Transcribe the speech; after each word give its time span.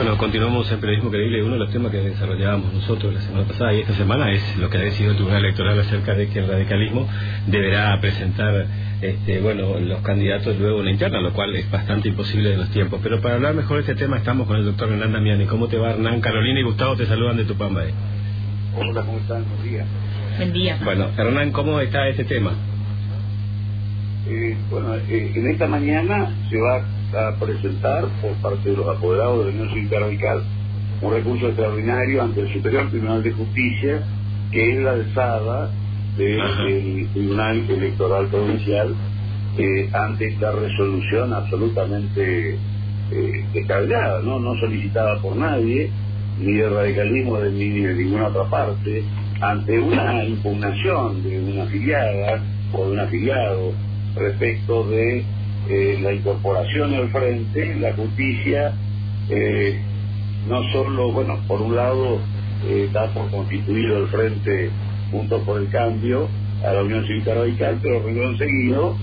Bueno, 0.00 0.16
continuamos 0.16 0.72
en 0.72 0.80
Periodismo 0.80 1.10
Creíble. 1.10 1.42
Uno 1.42 1.52
de 1.52 1.58
los 1.58 1.70
temas 1.70 1.92
que 1.92 1.98
desarrollábamos 1.98 2.72
nosotros 2.72 3.12
la 3.12 3.20
semana 3.20 3.44
pasada 3.44 3.74
y 3.74 3.80
esta 3.80 3.92
semana 3.92 4.32
es 4.32 4.56
lo 4.56 4.70
que 4.70 4.78
ha 4.78 4.80
decidido 4.80 5.10
el 5.10 5.18
Tribunal 5.18 5.44
Electoral 5.44 5.78
acerca 5.78 6.14
de 6.14 6.28
que 6.28 6.38
el 6.38 6.48
radicalismo 6.48 7.06
deberá 7.46 8.00
presentar 8.00 8.66
este, 9.02 9.40
bueno, 9.40 9.78
los 9.78 10.00
candidatos 10.00 10.58
luego 10.58 10.78
en 10.78 10.86
la 10.86 10.90
interna, 10.92 11.20
lo 11.20 11.34
cual 11.34 11.54
es 11.54 11.70
bastante 11.70 12.08
imposible 12.08 12.54
en 12.54 12.60
los 12.60 12.70
tiempos. 12.70 13.00
Pero 13.02 13.20
para 13.20 13.34
hablar 13.34 13.52
mejor 13.52 13.76
de 13.76 13.92
este 13.92 13.94
tema 13.94 14.16
estamos 14.16 14.46
con 14.46 14.56
el 14.56 14.64
doctor 14.64 14.90
Hernán 14.90 15.12
Damiani. 15.12 15.44
¿Cómo 15.44 15.68
te 15.68 15.76
va, 15.76 15.90
Hernán? 15.90 16.22
Carolina 16.22 16.60
y 16.60 16.62
Gustavo 16.62 16.96
te 16.96 17.04
saludan 17.04 17.36
de 17.36 17.44
Tupamba. 17.44 17.82
Hola, 18.78 19.02
¿cómo 19.02 19.18
están? 19.18 19.44
Buen 19.50 19.70
día. 19.70 19.84
Buen 20.38 20.52
día. 20.54 20.78
Bueno, 20.82 21.10
Hernán, 21.14 21.52
¿cómo 21.52 21.78
está 21.78 22.08
este 22.08 22.24
tema? 22.24 22.52
Eh, 24.26 24.56
bueno, 24.70 24.94
eh, 24.94 25.32
en 25.34 25.50
esta 25.50 25.66
mañana 25.66 26.34
se 26.48 26.56
va 26.56 26.86
a 27.14 27.34
presentar 27.38 28.04
por 28.22 28.32
parte 28.42 28.70
de 28.70 28.76
los 28.76 28.88
apoderados 28.88 29.44
de 29.46 29.52
la 29.52 29.58
Unión 29.58 29.74
Cívica 29.74 30.00
Radical 30.00 30.42
un 31.02 31.12
recurso 31.12 31.46
extraordinario 31.46 32.22
ante 32.22 32.40
el 32.40 32.52
Superior 32.52 32.90
Tribunal 32.90 33.22
de 33.22 33.32
Justicia, 33.32 34.02
que 34.52 34.72
es 34.72 34.82
la 34.82 34.92
alzada 34.92 35.70
del 36.16 37.08
Tribunal 37.12 37.64
Electoral 37.68 38.26
Provincial 38.26 38.94
eh, 39.58 39.88
ante 39.92 40.28
esta 40.28 40.52
resolución 40.52 41.32
absolutamente 41.32 42.58
eh, 43.10 43.44
¿no? 44.24 44.38
no 44.38 44.54
solicitada 44.60 45.20
por 45.20 45.36
nadie, 45.36 45.90
ni 46.38 46.52
de 46.52 46.68
radicalismo 46.68 47.38
ni 47.38 47.80
de 47.80 47.94
ninguna 47.94 48.28
otra 48.28 48.44
parte, 48.44 49.02
ante 49.40 49.78
una 49.78 50.24
impugnación 50.24 51.22
de 51.22 51.40
una 51.40 51.62
afiliada 51.64 52.42
o 52.72 52.86
de 52.86 52.92
un 52.92 53.00
afiliado 53.00 53.72
respecto 54.14 54.84
de 54.84 55.24
eh, 55.68 55.98
la 56.02 56.12
incorporación 56.12 56.94
al 56.94 57.10
frente, 57.10 57.74
la 57.76 57.92
justicia 57.92 58.72
eh, 59.28 59.78
no 60.48 60.62
solo, 60.72 61.12
bueno, 61.12 61.38
por 61.46 61.60
un 61.60 61.76
lado 61.76 62.18
eh, 62.66 62.88
da 62.92 63.06
por 63.12 63.30
constituido 63.30 63.98
el 63.98 64.08
frente 64.08 64.70
Juntos 65.10 65.42
por 65.42 65.60
el 65.60 65.68
Cambio 65.68 66.28
a 66.66 66.72
la 66.72 66.82
Unión 66.82 67.06
Cívica 67.06 67.34
Radical, 67.34 67.78
pero 67.82 68.02
renglón 68.02 68.38
seguido 68.38 68.96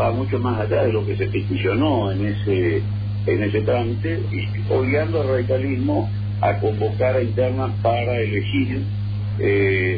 va 0.00 0.10
mucho 0.12 0.38
más 0.38 0.60
allá 0.60 0.84
de 0.84 0.92
lo 0.92 1.04
que 1.04 1.16
se 1.16 1.26
peticionó 1.26 2.10
en 2.12 2.26
ese 2.26 2.82
en 3.26 3.42
ese 3.42 3.60
trámite, 3.60 4.22
y 4.32 4.72
obligando 4.72 5.20
al 5.20 5.28
radicalismo 5.28 6.08
a 6.40 6.58
convocar 6.60 7.16
a 7.16 7.22
internas 7.22 7.72
para 7.82 8.16
elegir, 8.16 8.80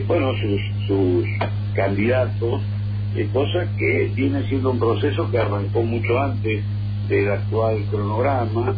bueno, 0.09 0.33
sus, 0.41 0.61
sus 0.89 1.25
candidatos 1.75 2.61
eh, 3.17 3.29
cosa 3.33 3.67
que 3.77 4.11
viene 4.15 4.47
siendo 4.49 4.71
un 4.71 4.79
proceso 4.79 5.31
que 5.31 5.39
arrancó 5.39 5.83
mucho 5.83 6.19
antes 6.19 6.63
del 7.09 7.31
actual 7.31 7.79
cronograma, 7.91 8.75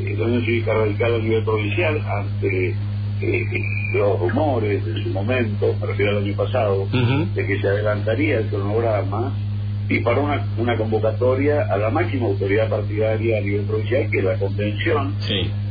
eh, 0.00 0.14
la 0.18 0.26
Unión 0.26 0.44
Cívica 0.44 0.74
Radical 0.74 1.14
a 1.14 1.18
nivel 1.18 1.44
provincial, 1.44 2.00
ante 2.06 2.74
eh, 3.20 3.46
los 3.94 4.20
rumores 4.20 4.84
de 4.84 5.02
su 5.02 5.08
momento, 5.10 5.74
me 5.80 5.86
refiero 5.86 6.12
al 6.18 6.24
año 6.24 6.36
pasado, 6.36 6.86
de 7.34 7.46
que 7.46 7.60
se 7.60 7.68
adelantaría 7.68 8.38
el 8.40 8.46
cronograma 8.48 9.32
y 9.88 10.00
para 10.00 10.20
una, 10.20 10.46
una 10.58 10.76
convocatoria 10.76 11.62
a 11.70 11.76
la 11.76 11.90
máxima 11.90 12.26
autoridad 12.26 12.68
partidaria 12.68 13.38
a 13.38 13.40
nivel 13.40 13.62
provincial, 13.62 14.10
que 14.10 14.18
es 14.18 14.24
la 14.24 14.38
convención, 14.38 15.14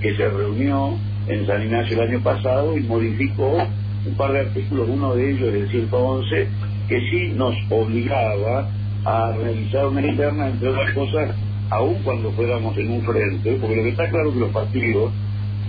que 0.02 0.16
se 0.16 0.30
reunió 0.30 0.98
en 1.28 1.46
San 1.46 1.62
Ignacio 1.64 2.02
el 2.02 2.10
año 2.10 2.24
pasado 2.24 2.78
y 2.78 2.82
modificó 2.82 3.58
un 4.06 4.16
par 4.16 4.34
de 4.34 4.40
artículos, 4.42 4.90
uno 4.90 5.16
de 5.16 5.32
ellos 5.32 5.50
es 5.50 5.62
el 5.62 5.70
111, 5.70 6.48
que 6.88 7.00
sí 7.10 7.34
nos 7.36 7.56
obligaba 7.70 8.70
a 9.06 9.32
realizar 9.34 9.88
una 9.88 10.06
interna, 10.06 10.50
entre 10.50 10.70
otras 10.70 10.94
cosas, 10.94 11.36
aún 11.70 11.96
cuando 12.04 12.32
fuéramos 12.32 12.78
en 12.78 12.92
un 12.92 13.02
frente, 13.02 13.58
porque 13.60 13.76
lo 13.76 13.84
que 13.84 13.90
está 13.90 14.10
claro 14.10 14.34
que 14.34 14.40
los 14.40 14.52
partidos, 14.52 15.12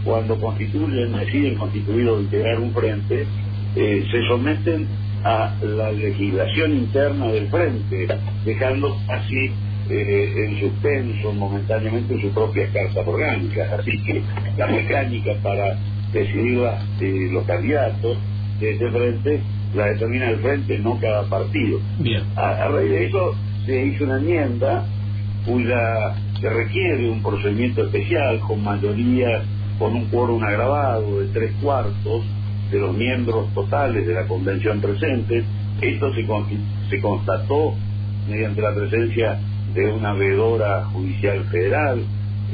cuando 0.05 0.39
constituyen, 0.39 1.13
deciden 1.13 1.57
constituir 1.57 2.09
o 2.09 2.21
integrar 2.21 2.61
un 2.61 2.73
frente, 2.73 3.27
eh, 3.77 4.07
se 4.11 4.23
someten 4.29 4.87
a 5.25 5.55
la 5.63 5.91
legislación 5.91 6.73
interna 6.77 7.29
del 7.29 7.49
frente, 7.49 8.07
dejando 8.45 8.97
así 9.09 9.51
eh, 9.89 10.35
en 10.37 10.61
suspenso 10.61 11.33
momentáneamente 11.33 12.21
sus 12.21 12.33
propias 12.33 12.71
cartas 12.71 13.07
orgánicas. 13.07 13.73
Así 13.73 13.91
que 14.03 14.23
la 14.57 14.67
mecánica 14.67 15.33
para 15.43 15.79
decidir 16.15 16.61
eh, 17.01 17.29
los 17.33 17.45
candidatos 17.45 18.17
de 18.61 18.71
este 18.73 18.91
frente 18.91 19.41
la 19.75 19.87
determina 19.87 20.31
el 20.31 20.39
frente, 20.39 20.79
no 20.79 20.99
cada 21.01 21.25
partido. 21.29 21.81
Bien. 21.99 22.23
A, 22.37 22.69
raíz 22.69 22.91
de 22.91 23.07
eso 23.07 23.35
se 23.67 23.87
hizo 23.87 24.05
una 24.05 24.19
enmienda 24.19 24.87
cuya 25.45 26.15
que 26.41 26.49
requiere 26.49 27.11
un 27.11 27.23
procedimiento 27.23 27.85
especial 27.85 28.39
con 28.41 28.63
mayoría, 28.63 29.43
con 29.79 29.95
un 29.95 30.07
quórum 30.07 30.43
agravado 30.43 31.21
de 31.21 31.27
tres 31.29 31.53
cuartos 31.61 32.23
de 32.71 32.79
los 32.79 32.97
miembros 32.97 33.53
totales 33.53 34.07
de 34.07 34.15
la 34.15 34.27
convención 34.27 34.81
presente. 34.81 35.45
Esto 35.81 36.15
se, 36.15 36.25
se 36.91 37.01
constató 37.01 37.75
mediante 38.29 38.63
la 38.63 38.75
presencia 38.75 39.41
de 39.75 39.93
una 39.93 40.15
veedora 40.15 40.85
judicial 40.85 41.45
federal 41.51 42.01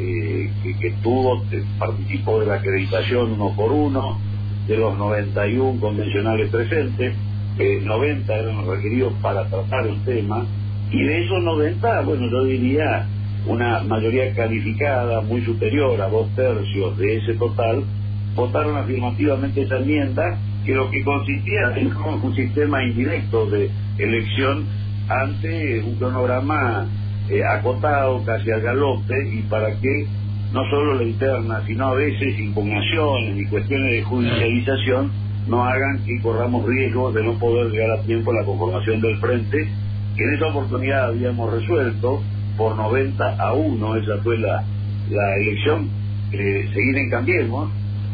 eh, 0.00 0.50
que, 0.62 0.76
que 0.78 0.90
tuvo, 1.02 1.44
participó 1.78 2.40
de 2.40 2.46
la 2.46 2.54
acreditación 2.54 3.32
uno 3.32 3.54
por 3.54 3.70
uno, 3.70 4.18
de 4.66 4.76
los 4.76 4.96
91 4.96 5.80
convencionales 5.80 6.50
presentes, 6.50 7.14
90 7.58 8.34
eran 8.34 8.66
requeridos 8.66 9.12
para 9.20 9.46
tratar 9.48 9.86
el 9.86 10.02
tema, 10.04 10.46
y 10.90 11.02
de 11.02 11.24
esos 11.24 11.42
90, 11.42 12.00
bueno, 12.02 12.30
yo 12.30 12.44
diría 12.44 13.06
una 13.46 13.82
mayoría 13.82 14.32
calificada 14.34 15.20
muy 15.20 15.42
superior 15.42 16.00
a 16.00 16.08
dos 16.08 16.28
tercios 16.34 16.96
de 16.96 17.16
ese 17.16 17.34
total, 17.34 17.84
votaron 18.34 18.76
afirmativamente 18.76 19.62
esa 19.62 19.78
enmienda, 19.78 20.38
que 20.64 20.74
lo 20.74 20.90
que 20.90 21.02
consistía 21.04 21.76
en 21.76 21.92
un 22.22 22.34
sistema 22.34 22.82
indirecto 22.82 23.46
de 23.46 23.70
elección 23.98 24.64
ante 25.08 25.80
un 25.80 25.96
cronograma 25.96 26.86
eh, 27.30 27.44
acotado, 27.44 28.24
casi 28.24 28.50
al 28.50 28.60
galope, 28.60 29.14
y 29.32 29.42
para 29.42 29.70
que 29.80 30.06
no 30.52 30.68
solo 30.70 30.94
la 30.94 31.04
interna, 31.04 31.62
sino 31.66 31.88
a 31.88 31.94
veces 31.94 32.38
impugnaciones 32.38 33.38
y 33.38 33.46
cuestiones 33.46 33.92
de 33.92 34.02
judicialización 34.02 35.10
no 35.46 35.64
hagan 35.64 36.04
que 36.04 36.20
corramos 36.22 36.66
riesgos 36.66 37.14
de 37.14 37.24
no 37.24 37.38
poder 37.38 37.70
llegar 37.70 37.98
a 37.98 38.02
tiempo 38.02 38.30
a 38.30 38.34
la 38.34 38.44
conformación 38.44 39.00
del 39.00 39.16
frente, 39.18 39.68
que 40.16 40.24
en 40.24 40.34
esa 40.34 40.46
oportunidad 40.46 41.06
habíamos 41.06 41.52
resuelto 41.52 42.22
por 42.56 42.76
90 42.76 43.36
a 43.36 43.52
1, 43.54 43.96
esa 43.96 44.18
fue 44.22 44.38
la, 44.38 44.64
la 45.10 45.36
elección, 45.36 45.88
eh, 46.32 46.68
seguir 46.72 46.96
en 46.98 47.10
Cambiemos, 47.10 47.70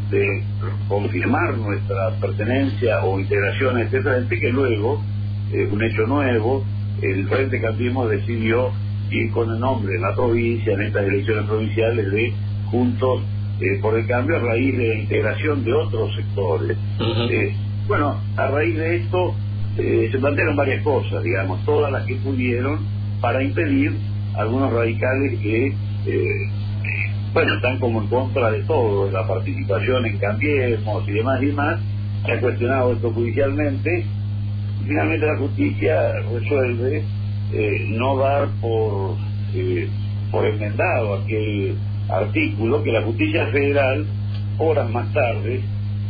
de 0.09 0.41
confirmar 0.87 1.57
nuestra 1.57 2.11
pertenencia 2.21 3.03
o 3.03 3.19
integración 3.19 3.77
a 3.77 3.83
este 3.83 4.01
frente, 4.01 4.39
que 4.39 4.51
luego, 4.51 5.03
eh, 5.51 5.67
un 5.71 5.83
hecho 5.83 6.07
nuevo, 6.07 6.63
el 7.01 7.27
Frente 7.27 7.61
Cambiemos 7.61 8.09
decidió 8.09 8.71
y 9.09 9.29
con 9.29 9.49
el 9.49 9.59
nombre 9.59 9.95
en 9.95 10.01
la 10.01 10.13
provincia, 10.13 10.73
en 10.73 10.81
estas 10.81 11.05
elecciones 11.05 11.45
provinciales 11.45 12.11
de 12.11 12.33
Juntos 12.69 13.21
eh, 13.59 13.79
por 13.81 13.97
el 13.97 14.05
Cambio, 14.05 14.37
a 14.37 14.39
raíz 14.39 14.77
de 14.77 14.87
la 14.87 14.95
integración 14.95 15.63
de 15.63 15.73
otros 15.73 16.15
sectores. 16.15 16.77
Eh, 17.31 17.55
bueno, 17.87 18.19
a 18.35 18.47
raíz 18.47 18.75
de 18.75 18.97
esto 18.97 19.35
eh, 19.77 20.09
se 20.11 20.19
plantearon 20.19 20.55
varias 20.55 20.83
cosas, 20.83 21.23
digamos, 21.23 21.63
todas 21.65 21.91
las 21.91 22.05
que 22.05 22.15
pudieron 22.15 22.79
para 23.21 23.41
impedir 23.41 23.95
algunos 24.35 24.71
radicales 24.71 25.39
que, 25.39 25.73
bueno, 27.33 27.55
están 27.55 27.79
como 27.79 28.01
en 28.01 28.07
contra 28.07 28.51
de 28.51 28.63
todo, 28.63 29.07
de 29.07 29.13
la 29.13 29.25
participación 29.27 30.05
en 30.05 30.17
Cambiemos 30.17 31.07
y 31.07 31.11
demás 31.11 31.41
y 31.41 31.45
demás, 31.47 31.79
se 32.25 32.31
ha 32.33 32.39
cuestionado 32.39 32.93
esto 32.93 33.11
judicialmente, 33.11 34.05
y 34.81 34.87
finalmente 34.87 35.25
la 35.25 35.37
justicia 35.37 36.13
resuelve 36.31 37.03
eh, 37.53 37.85
no 37.89 38.17
dar 38.17 38.49
por, 38.61 39.15
eh, 39.53 39.87
por 40.31 40.45
enmendado 40.45 41.15
aquel 41.15 41.75
artículo 42.09 42.83
que 42.83 42.91
la 42.91 43.01
justicia 43.01 43.47
federal, 43.47 44.05
horas 44.57 44.89
más 44.89 45.11
tarde, 45.13 45.61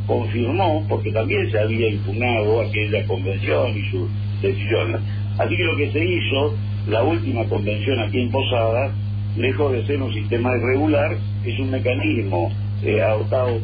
confirmó, 0.06 0.86
porque 0.88 1.12
también 1.12 1.52
se 1.52 1.60
había 1.60 1.90
impugnado 1.90 2.62
aquella 2.62 3.06
convención 3.06 3.78
y 3.78 3.92
sus 3.92 4.10
decisiones. 4.42 5.02
Así 5.38 5.56
que 5.56 5.64
lo 5.64 5.76
que 5.76 5.92
se 5.92 6.04
hizo, 6.04 6.56
la 6.88 7.04
última 7.04 7.44
convención 7.46 8.00
aquí 8.00 8.22
en 8.22 8.32
Posada, 8.32 8.92
lejos 9.36 9.72
de 9.74 9.86
ser 9.86 10.02
un 10.02 10.14
sistema 10.14 10.56
irregular, 10.58 11.18
es 11.46 11.60
un 11.60 11.70
mecanismo 11.70 12.52
eh, 12.84 13.02
adoptado 13.02 13.60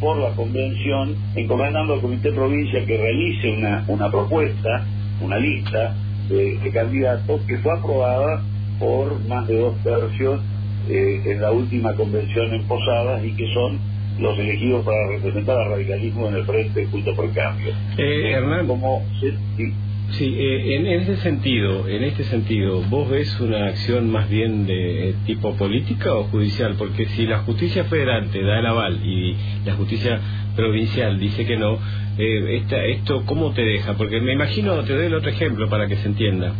por 0.00 0.16
la 0.18 0.30
convención, 0.30 1.14
encomendando 1.34 1.94
al 1.94 2.00
Comité 2.00 2.32
Provincia 2.32 2.84
que 2.86 2.96
realice 2.96 3.50
una, 3.50 3.84
una 3.88 4.10
propuesta, 4.10 4.86
una 5.20 5.36
lista, 5.36 5.94
de, 6.30 6.70
candidatos 6.72 7.40
que 7.42 7.58
fue 7.58 7.72
aprobada 7.72 8.42
por 8.78 9.20
más 9.26 9.46
de 9.46 9.58
dos 9.58 9.76
tercios 9.82 10.40
eh, 10.88 11.22
en 11.26 11.40
la 11.40 11.52
última 11.52 11.94
convención 11.94 12.54
en 12.54 12.66
Posadas 12.66 13.22
y 13.24 13.32
que 13.32 13.46
son 13.52 13.78
los 14.18 14.38
elegidos 14.38 14.84
para 14.84 15.08
representar 15.08 15.58
al 15.58 15.70
radicalismo 15.70 16.28
en 16.28 16.34
el 16.36 16.44
Frente 16.44 16.86
Junto 16.86 17.14
por 17.14 17.32
Cambio. 17.32 17.72
Eh, 17.98 18.32
Hernán, 18.32 18.66
como, 18.66 19.02
Sí, 19.20 19.72
eh, 20.18 20.74
en, 20.76 20.86
ese 20.86 21.16
sentido, 21.18 21.88
en 21.88 22.02
este 22.04 22.24
sentido, 22.24 22.82
¿vos 22.88 23.08
ves 23.08 23.38
una 23.40 23.66
acción 23.66 24.10
más 24.10 24.28
bien 24.28 24.66
de 24.66 25.14
tipo 25.26 25.56
política 25.56 26.14
o 26.14 26.24
judicial? 26.24 26.74
Porque 26.76 27.06
si 27.06 27.26
la 27.26 27.40
justicia 27.40 27.84
federal 27.84 28.30
te 28.30 28.42
da 28.42 28.58
el 28.58 28.66
aval 28.66 29.00
y 29.04 29.36
la 29.64 29.74
justicia 29.74 30.20
provincial 30.56 31.18
dice 31.18 31.46
que 31.46 31.56
no, 31.56 31.78
eh, 32.18 32.62
esto 32.88 33.24
¿cómo 33.24 33.52
te 33.52 33.62
deja? 33.62 33.94
Porque 33.94 34.20
me 34.20 34.32
imagino, 34.32 34.82
te 34.84 34.94
doy 34.94 35.06
el 35.06 35.14
otro 35.14 35.30
ejemplo 35.30 35.68
para 35.68 35.86
que 35.86 35.96
se 35.96 36.08
entienda 36.08 36.54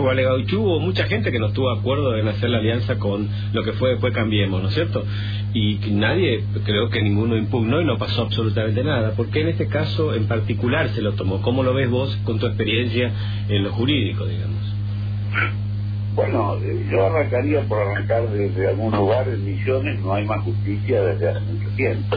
hubo 0.00 0.80
mucha 0.80 1.04
gente 1.04 1.30
que 1.30 1.38
no 1.38 1.48
estuvo 1.48 1.72
de 1.72 1.80
acuerdo 1.80 2.16
en 2.16 2.28
hacer 2.28 2.50
la 2.50 2.58
alianza 2.58 2.98
con 2.98 3.28
lo 3.52 3.64
que 3.64 3.72
fue 3.72 3.90
después 3.90 4.14
Cambiemos, 4.14 4.62
¿no 4.62 4.68
es 4.68 4.74
cierto? 4.74 5.04
Y 5.54 5.78
nadie, 5.90 6.44
creo 6.64 6.90
que 6.90 7.02
ninguno 7.02 7.36
impugnó 7.36 7.80
y 7.80 7.84
no 7.84 7.98
pasó 7.98 8.22
absolutamente 8.22 8.82
nada. 8.84 9.12
¿Por 9.12 9.30
qué 9.30 9.40
en 9.40 9.48
este 9.48 9.68
caso 9.68 10.14
en 10.14 10.26
particular 10.26 10.88
se 10.90 11.02
lo 11.02 11.12
tomó? 11.12 11.42
¿Cómo 11.42 11.62
lo 11.62 11.74
ves 11.74 11.88
vos 11.88 12.16
con 12.24 12.38
tu 12.38 12.46
experiencia 12.46 13.12
en 13.48 13.64
lo 13.64 13.72
jurídico, 13.72 14.26
digamos? 14.26 14.60
Bueno, 16.14 16.58
yo 16.90 17.06
arrancaría 17.06 17.62
por 17.62 17.78
arrancar 17.78 18.28
desde 18.30 18.68
algún 18.68 18.92
lugar 18.92 19.28
en 19.28 19.44
Misiones, 19.44 20.00
no 20.00 20.12
hay 20.12 20.24
más 20.24 20.42
justicia 20.42 21.02
desde 21.02 21.28
hace 21.28 21.40
mucho 21.40 21.68
tiempo. 21.76 22.16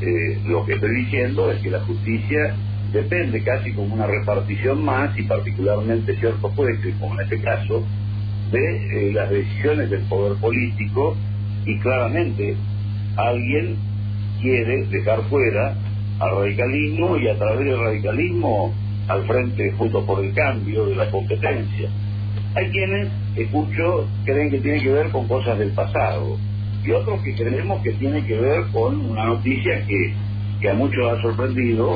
Eh, 0.00 0.40
lo 0.46 0.64
que 0.66 0.74
estoy 0.74 0.94
diciendo 1.04 1.50
es 1.50 1.60
que 1.60 1.70
la 1.70 1.80
justicia 1.80 2.54
depende 2.92 3.42
casi 3.42 3.72
como 3.72 3.94
una 3.94 4.06
repartición 4.06 4.84
más 4.84 5.16
y 5.18 5.22
particularmente 5.22 6.16
ciertos 6.18 6.52
jueces, 6.54 6.94
como 6.98 7.14
en 7.14 7.20
este 7.20 7.40
caso, 7.40 7.84
de 8.50 9.08
eh, 9.08 9.12
las 9.12 9.30
decisiones 9.30 9.90
del 9.90 10.02
poder 10.02 10.38
político 10.38 11.16
y 11.66 11.78
claramente 11.80 12.56
alguien 13.16 13.76
quiere 14.40 14.86
dejar 14.86 15.22
fuera 15.24 15.74
al 16.20 16.36
radicalismo 16.36 17.16
y 17.18 17.28
a 17.28 17.36
través 17.36 17.66
del 17.66 17.78
radicalismo 17.78 18.72
al 19.08 19.26
frente 19.26 19.72
junto 19.72 20.04
por 20.04 20.24
el 20.24 20.32
cambio 20.32 20.86
de 20.86 20.96
la 20.96 21.10
competencia. 21.10 21.90
Hay 22.54 22.70
quienes, 22.70 23.08
escucho, 23.36 24.08
creen 24.24 24.50
que 24.50 24.60
tiene 24.60 24.82
que 24.82 24.90
ver 24.90 25.10
con 25.10 25.28
cosas 25.28 25.58
del 25.58 25.72
pasado 25.72 26.38
y 26.84 26.90
otros 26.92 27.20
que 27.22 27.34
creemos 27.34 27.82
que 27.82 27.92
tiene 27.92 28.24
que 28.24 28.34
ver 28.34 28.64
con 28.72 29.10
una 29.10 29.26
noticia 29.26 29.84
que, 29.86 30.14
que 30.60 30.70
a 30.70 30.74
muchos 30.74 31.12
ha 31.12 31.20
sorprendido 31.20 31.94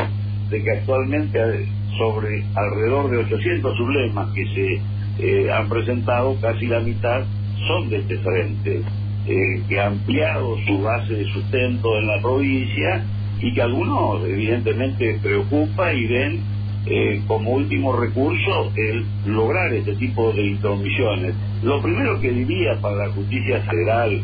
de 0.52 0.62
que 0.62 0.70
actualmente 0.70 1.66
sobre 1.98 2.44
alrededor 2.54 3.10
de 3.10 3.16
800 3.18 3.76
sublemas 3.76 4.32
que 4.34 4.44
se 4.46 4.80
eh, 5.18 5.50
han 5.50 5.68
presentado, 5.68 6.36
casi 6.40 6.66
la 6.66 6.80
mitad 6.80 7.24
son 7.66 7.88
de 7.88 7.98
este 7.98 8.18
frente, 8.18 8.82
eh, 9.26 9.62
que 9.68 9.80
ha 9.80 9.86
ampliado 9.86 10.56
su 10.66 10.80
base 10.80 11.14
de 11.14 11.24
sustento 11.26 11.96
en 11.98 12.06
la 12.06 12.20
provincia 12.20 13.04
y 13.40 13.54
que 13.54 13.62
algunos 13.62 14.24
evidentemente 14.24 15.18
preocupa 15.22 15.92
y 15.92 16.06
ven 16.06 16.40
eh, 16.86 17.22
como 17.26 17.52
último 17.52 17.96
recurso 17.96 18.72
el 18.76 19.06
lograr 19.26 19.72
este 19.72 19.94
tipo 19.96 20.32
de 20.32 20.46
intromisiones. 20.48 21.34
Lo 21.62 21.80
primero 21.80 22.20
que 22.20 22.30
diría 22.30 22.78
para 22.80 23.06
la 23.06 23.12
justicia 23.12 23.60
federal 23.62 24.20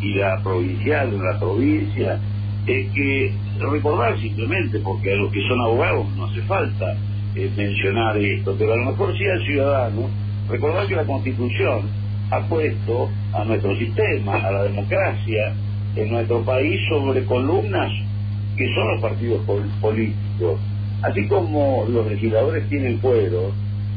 y 0.00 0.14
la 0.14 0.40
provincial 0.42 1.18
la 1.18 1.38
provincia 1.38 2.20
es 2.66 2.92
que 2.92 3.32
recordar 3.58 4.18
simplemente, 4.20 4.78
porque 4.80 5.12
a 5.12 5.16
los 5.16 5.32
que 5.32 5.40
son 5.48 5.60
abogados 5.60 6.06
no 6.16 6.26
hace 6.26 6.42
falta 6.42 6.96
eh, 7.34 7.50
mencionar 7.56 8.16
esto, 8.16 8.54
pero 8.58 8.74
a 8.74 8.76
lo 8.76 8.86
mejor 8.86 9.16
sí 9.16 9.24
al 9.26 9.44
ciudadano, 9.44 10.08
recordar 10.48 10.86
que 10.86 10.96
la 10.96 11.04
Constitución 11.04 11.82
ha 12.30 12.40
puesto 12.48 13.08
a 13.32 13.44
nuestro 13.44 13.76
sistema, 13.76 14.36
a 14.36 14.50
la 14.50 14.62
democracia 14.64 15.54
en 15.94 16.10
nuestro 16.10 16.42
país 16.42 16.80
sobre 16.88 17.24
columnas 17.24 17.90
que 18.56 18.66
son 18.74 18.88
los 18.92 19.00
partidos 19.00 19.42
políticos. 19.80 20.58
Así 21.02 21.26
como 21.28 21.84
los 21.88 22.06
legisladores 22.08 22.68
tienen 22.68 22.98
fuero, 23.00 23.52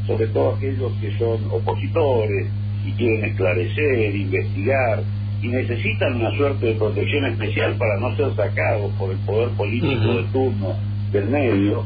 sobre 0.06 0.28
todo 0.28 0.56
aquellos 0.56 0.92
que 1.00 1.18
son 1.18 1.40
opositores 1.52 2.48
y 2.86 2.92
quieren 2.94 3.26
esclarecer, 3.26 4.16
investigar, 4.16 5.04
y 5.42 5.48
necesitan 5.48 6.16
una 6.16 6.36
suerte 6.36 6.68
de 6.68 6.74
protección 6.74 7.26
especial 7.26 7.76
para 7.76 8.00
no 8.00 8.16
ser 8.16 8.36
sacados 8.36 8.92
por 8.98 9.12
el 9.12 9.18
poder 9.20 9.50
político 9.52 10.14
de 10.16 10.24
turno 10.32 10.76
del 11.12 11.30
medio, 11.30 11.86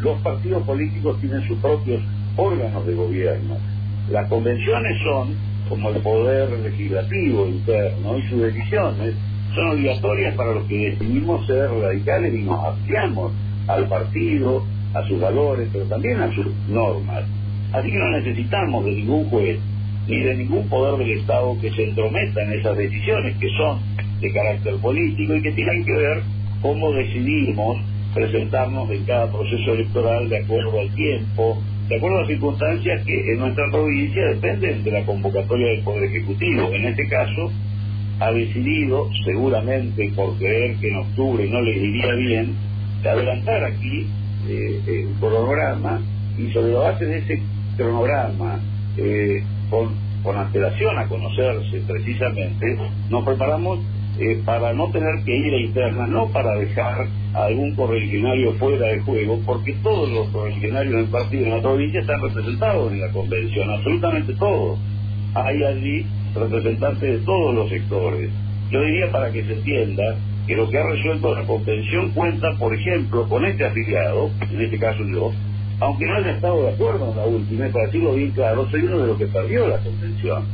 los 0.00 0.20
partidos 0.20 0.62
políticos 0.64 1.18
tienen 1.20 1.46
sus 1.46 1.58
propios 1.58 2.02
órganos 2.36 2.86
de 2.86 2.94
gobierno. 2.94 3.56
Las 4.10 4.28
convenciones 4.28 4.96
son 5.02 5.34
como 5.68 5.90
el 5.90 5.96
poder 6.02 6.50
legislativo 6.60 7.46
interno 7.48 8.18
y 8.18 8.22
sus 8.28 8.42
decisiones 8.42 9.14
son 9.54 9.68
obligatorias 9.68 10.34
para 10.34 10.52
los 10.52 10.64
que 10.64 10.90
decidimos 10.90 11.46
ser 11.46 11.70
radicales 11.70 12.34
y 12.34 12.42
nos 12.42 12.64
afiliamos 12.64 13.32
al 13.66 13.88
partido, 13.88 14.64
a 14.92 15.06
sus 15.08 15.20
valores, 15.20 15.68
pero 15.72 15.84
también 15.86 16.20
a 16.20 16.32
sus 16.34 16.46
normas. 16.68 17.24
Así 17.72 17.90
que 17.90 17.98
no 17.98 18.10
necesitamos 18.10 18.84
de 18.84 18.92
ningún 18.92 19.24
juez 19.30 19.58
ni 20.06 20.20
de 20.20 20.34
ningún 20.36 20.68
poder 20.68 20.98
del 20.98 21.18
Estado 21.18 21.56
que 21.60 21.70
se 21.70 21.84
entrometa 21.84 22.42
en 22.42 22.52
esas 22.58 22.76
decisiones 22.76 23.36
que 23.38 23.48
son 23.56 23.80
de 24.20 24.32
carácter 24.32 24.76
político 24.76 25.34
y 25.34 25.42
que 25.42 25.52
tienen 25.52 25.84
que 25.84 25.92
ver 25.92 26.22
cómo 26.60 26.92
decidimos 26.92 27.78
presentarnos 28.14 28.90
en 28.90 29.04
cada 29.04 29.30
proceso 29.30 29.74
electoral 29.74 30.28
de 30.28 30.38
acuerdo 30.38 30.80
al 30.80 30.94
tiempo, 30.94 31.60
de 31.88 31.96
acuerdo 31.96 32.20
a 32.20 32.26
circunstancias 32.26 33.04
que 33.04 33.32
en 33.32 33.38
nuestra 33.38 33.64
provincia 33.70 34.26
dependen 34.26 34.84
de 34.84 34.90
la 34.90 35.04
convocatoria 35.04 35.66
del 35.68 35.82
Poder 35.82 36.04
Ejecutivo. 36.04 36.70
En 36.72 36.86
este 36.86 37.08
caso, 37.08 37.50
ha 38.20 38.30
decidido, 38.30 39.10
seguramente 39.24 40.10
por 40.14 40.38
creer 40.38 40.76
que 40.76 40.88
en 40.88 40.96
octubre 40.96 41.46
no 41.48 41.60
le 41.60 41.76
iría 41.76 42.14
bien, 42.14 42.54
de 43.02 43.08
adelantar 43.08 43.64
aquí 43.64 44.06
eh, 44.48 44.80
el 44.86 45.08
cronograma 45.18 46.00
y 46.38 46.50
sobre 46.52 46.72
la 46.72 46.78
base 46.78 47.04
de 47.06 47.18
ese 47.18 47.42
cronograma 47.76 48.60
eh, 48.96 49.42
con, 49.70 49.94
con 50.22 50.36
antelación 50.36 50.98
a 50.98 51.06
conocerse 51.06 51.82
precisamente, 51.86 52.78
nos 53.10 53.24
preparamos 53.24 53.80
eh, 54.18 54.40
para 54.44 54.72
no 54.72 54.90
tener 54.92 55.24
que 55.24 55.36
ir 55.36 55.52
a 55.52 55.58
interna, 55.58 56.06
no 56.06 56.28
para 56.28 56.54
dejar 56.54 57.08
a 57.34 57.44
algún 57.46 57.74
correligionario 57.74 58.52
fuera 58.54 58.86
de 58.86 59.00
juego, 59.00 59.40
porque 59.44 59.72
todos 59.82 60.08
los 60.08 60.28
correligionarios 60.28 60.94
del 60.94 61.06
partido 61.06 61.46
en 61.46 61.50
la 61.50 61.60
provincia 61.60 62.00
están 62.00 62.22
representados 62.22 62.92
en 62.92 63.00
la 63.00 63.10
convención, 63.10 63.70
absolutamente 63.70 64.34
todos. 64.34 64.78
Hay 65.34 65.64
allí 65.64 66.06
representantes 66.32 67.00
de 67.00 67.18
todos 67.26 67.54
los 67.56 67.68
sectores. 67.68 68.30
Yo 68.70 68.82
diría 68.82 69.10
para 69.10 69.32
que 69.32 69.42
se 69.44 69.54
entienda 69.54 70.04
que 70.46 70.54
lo 70.54 70.68
que 70.68 70.78
ha 70.78 70.86
resuelto 70.86 71.34
la 71.34 71.44
convención 71.44 72.10
cuenta, 72.10 72.52
por 72.56 72.72
ejemplo, 72.72 73.28
con 73.28 73.44
este 73.44 73.64
afiliado, 73.64 74.30
en 74.52 74.60
este 74.60 74.78
caso 74.78 75.00
yo, 75.12 75.32
aunque 75.80 76.06
no 76.06 76.14
haya 76.14 76.30
estado 76.32 76.62
de 76.62 76.72
acuerdo 76.72 77.10
en 77.10 77.16
la 77.16 77.26
última, 77.26 77.68
para 77.68 77.86
decirlo 77.86 78.14
bien 78.14 78.30
claro, 78.30 78.68
soy 78.70 78.82
uno 78.82 78.98
de 78.98 79.06
los 79.08 79.18
que 79.18 79.26
perdió 79.26 79.68
la 79.68 79.78
convención. 79.78 80.44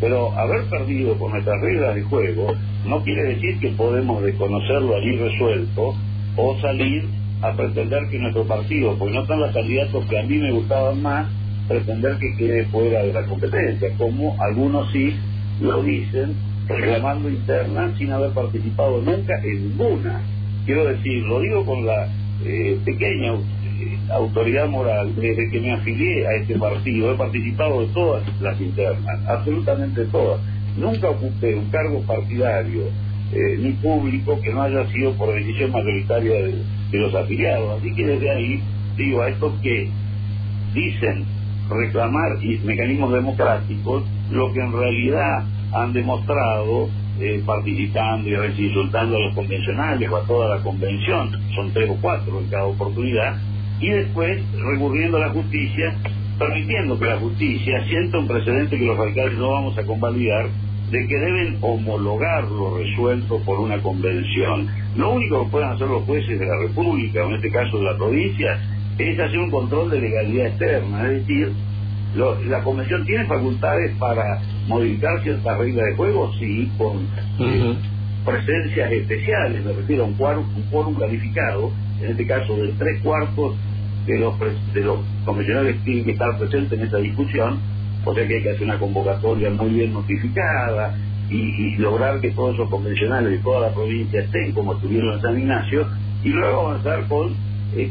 Pero 0.00 0.32
haber 0.32 0.64
perdido 0.64 1.14
con 1.18 1.32
nuestras 1.32 1.60
reglas 1.60 1.94
de 1.94 2.02
juego 2.02 2.54
no 2.86 3.02
quiere 3.02 3.34
decir 3.34 3.58
que 3.60 3.68
podemos 3.70 4.22
desconocerlo 4.22 4.96
allí 4.96 5.16
resuelto 5.16 5.94
o 6.36 6.58
salir 6.60 7.04
a 7.42 7.52
pretender 7.52 8.08
que 8.10 8.18
nuestro 8.18 8.44
partido, 8.44 8.96
porque 8.98 9.14
no 9.14 9.22
están 9.22 9.40
los 9.40 9.52
candidatos 9.52 10.04
que 10.06 10.18
a 10.18 10.22
mí 10.22 10.38
me 10.38 10.52
gustaban 10.52 11.02
más, 11.02 11.26
pretender 11.68 12.16
que 12.18 12.36
quede 12.36 12.64
fuera 12.66 13.02
de 13.02 13.12
la 13.12 13.24
competencia, 13.26 13.90
como 13.98 14.36
algunos 14.40 14.90
sí 14.92 15.14
lo 15.60 15.82
dicen, 15.82 16.34
reclamando 16.66 17.28
interna 17.28 17.94
sin 17.98 18.10
haber 18.12 18.30
participado 18.30 19.00
nunca 19.02 19.34
en 19.42 19.68
ninguna. 19.68 20.20
Quiero 20.64 20.86
decir, 20.86 21.22
lo 21.24 21.40
digo 21.40 21.64
con 21.64 21.84
la 21.84 22.08
eh, 22.44 22.78
pequeña 22.84 23.32
autoridad 24.10 24.68
moral, 24.68 25.14
desde 25.16 25.50
que 25.50 25.60
me 25.60 25.72
afilié 25.72 26.26
a 26.26 26.34
este 26.36 26.58
partido, 26.58 27.12
he 27.12 27.16
participado 27.16 27.80
de 27.82 27.86
todas 27.88 28.22
las 28.40 28.60
internas, 28.60 29.20
absolutamente 29.26 30.04
todas. 30.06 30.40
Nunca 30.76 31.10
ocupé 31.10 31.54
un 31.54 31.70
cargo 31.70 32.00
partidario 32.02 32.84
eh, 33.32 33.56
ni 33.58 33.72
público 33.74 34.40
que 34.42 34.52
no 34.52 34.62
haya 34.62 34.84
sido 34.88 35.12
por 35.12 35.32
decisión 35.32 35.70
mayoritaria 35.70 36.34
de, 36.42 36.64
los 36.98 37.14
afiliados. 37.14 37.78
Así 37.78 37.94
que 37.94 38.04
desde 38.04 38.30
ahí 38.30 38.62
digo 38.96 39.22
a 39.22 39.28
estos 39.28 39.52
que 39.60 39.88
dicen 40.74 41.24
reclamar 41.68 42.42
y 42.42 42.58
mecanismos 42.58 43.12
democráticos, 43.12 44.04
lo 44.30 44.52
que 44.52 44.60
en 44.60 44.72
realidad 44.72 45.44
han 45.72 45.92
demostrado 45.92 46.88
eh, 47.20 47.42
participando 47.46 48.28
y 48.28 48.34
insultando 48.34 49.16
a 49.16 49.20
los 49.20 49.34
convencionales 49.34 50.10
o 50.10 50.16
a 50.16 50.26
toda 50.26 50.56
la 50.56 50.62
convención, 50.62 51.30
son 51.54 51.72
tres 51.72 51.88
o 51.88 51.96
cuatro 52.00 52.40
en 52.40 52.48
cada 52.48 52.64
oportunidad, 52.64 53.36
y 53.80 53.88
después 53.88 54.42
recurriendo 54.72 55.16
a 55.16 55.20
la 55.20 55.30
justicia, 55.30 55.96
permitiendo 56.38 56.98
que 56.98 57.06
la 57.06 57.16
justicia 57.16 57.84
sienta 57.86 58.18
un 58.18 58.28
precedente 58.28 58.78
que 58.78 58.84
los 58.84 58.96
radicales 58.96 59.38
no 59.38 59.50
vamos 59.50 59.76
a 59.78 59.84
convalidar 59.84 60.48
de 60.90 61.06
que 61.06 61.18
deben 61.18 61.58
homologar 61.60 62.44
lo 62.44 62.76
resuelto 62.78 63.38
por 63.44 63.60
una 63.60 63.80
convención. 63.80 64.68
Lo 64.96 65.12
único 65.12 65.44
que 65.44 65.50
pueden 65.50 65.68
hacer 65.70 65.86
los 65.86 66.02
jueces 66.04 66.38
de 66.38 66.46
la 66.46 66.58
República, 66.58 67.24
o 67.24 67.28
en 67.28 67.36
este 67.36 67.50
caso 67.50 67.78
de 67.78 67.84
la 67.84 67.96
provincia, 67.96 68.58
es 68.98 69.18
hacer 69.18 69.38
un 69.38 69.50
control 69.50 69.90
de 69.90 70.00
legalidad 70.00 70.46
externa, 70.48 71.06
es 71.06 71.26
decir, 71.26 71.52
la 72.48 72.62
convención 72.62 73.06
tiene 73.06 73.24
facultades 73.26 73.96
para 73.98 74.42
modificar 74.66 75.22
ciertas 75.22 75.58
reglas 75.58 75.86
de 75.86 75.94
juego, 75.94 76.32
sí, 76.40 76.70
con 76.76 77.06
eh, 77.38 77.74
presencias 78.24 78.90
especiales, 78.90 79.64
me 79.64 79.72
refiero 79.72 80.04
a 80.04 80.06
un 80.06 80.14
quórum, 80.14 80.44
un 80.56 80.62
quórum 80.70 80.94
calificado, 80.96 81.70
en 82.02 82.10
este 82.10 82.26
caso 82.26 82.56
de 82.56 82.72
tres 82.78 83.00
cuartos 83.02 83.54
de 84.06 84.18
los, 84.18 84.34
de 84.72 84.80
los 84.80 84.98
convencionales 85.24 85.82
tienen 85.84 86.04
que 86.04 86.12
estar 86.12 86.38
presentes 86.38 86.78
en 86.78 86.84
esta 86.84 86.98
discusión, 86.98 87.58
o 88.04 88.14
sea 88.14 88.26
que 88.26 88.36
hay 88.36 88.42
que 88.42 88.50
hacer 88.50 88.62
una 88.62 88.78
convocatoria 88.78 89.50
muy 89.50 89.70
bien 89.70 89.92
notificada 89.92 90.96
y, 91.30 91.76
lograr 91.76 92.20
que 92.20 92.30
todos 92.30 92.54
esos 92.54 92.68
convencionales 92.68 93.30
de 93.30 93.38
toda 93.38 93.68
la 93.68 93.74
provincia 93.74 94.20
estén 94.20 94.52
como 94.52 94.74
estuvieron 94.74 95.14
en 95.14 95.20
San 95.20 95.38
Ignacio 95.38 95.86
y 96.24 96.30
luego 96.30 96.68
avanzar 96.68 97.06
con 97.06 97.34
eh, 97.76 97.90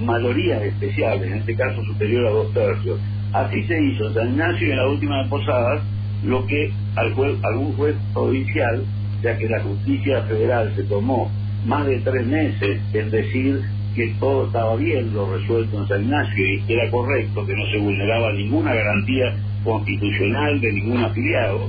mayorías 0.00 0.62
especiales, 0.62 1.30
en 1.30 1.38
este 1.38 1.54
caso 1.54 1.82
superior 1.84 2.26
a 2.26 2.30
dos 2.30 2.52
tercios. 2.52 2.98
Así 3.32 3.62
se 3.64 3.80
hizo 3.80 4.08
en 4.08 4.14
San 4.14 4.28
Ignacio 4.30 4.68
y 4.68 4.70
en 4.72 4.76
la 4.76 4.88
última 4.88 5.22
de 5.22 5.28
Posadas, 5.28 5.82
lo 6.24 6.46
que 6.46 6.72
al 6.96 7.12
juez, 7.14 7.36
algún 7.44 7.72
juez 7.74 7.96
provincial, 8.12 8.84
ya 9.22 9.36
que 9.38 9.48
la 9.48 9.62
justicia 9.62 10.22
federal 10.22 10.72
se 10.74 10.82
tomó 10.84 11.30
más 11.64 11.86
de 11.86 12.00
tres 12.00 12.26
meses 12.26 12.80
en 12.92 13.10
decir 13.10 13.62
que 13.94 14.14
todo 14.18 14.46
estaba 14.46 14.76
bien, 14.76 15.14
lo 15.14 15.32
resuelto 15.36 15.80
en 15.80 15.88
San 15.88 16.02
Ignacio 16.02 16.46
y 16.46 16.72
era 16.72 16.90
correcto, 16.90 17.46
que 17.46 17.54
no 17.54 17.66
se 17.70 17.78
vulneraba 17.78 18.32
ninguna 18.32 18.74
garantía 18.74 19.36
constitucional 19.62 20.60
de 20.60 20.72
ningún 20.72 20.98
afiliado. 20.98 21.68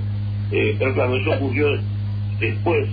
Eh, 0.51 0.75
pero 0.77 0.93
claro, 0.93 1.15
eso 1.17 1.31
ocurrió 1.31 1.67
después 2.39 2.89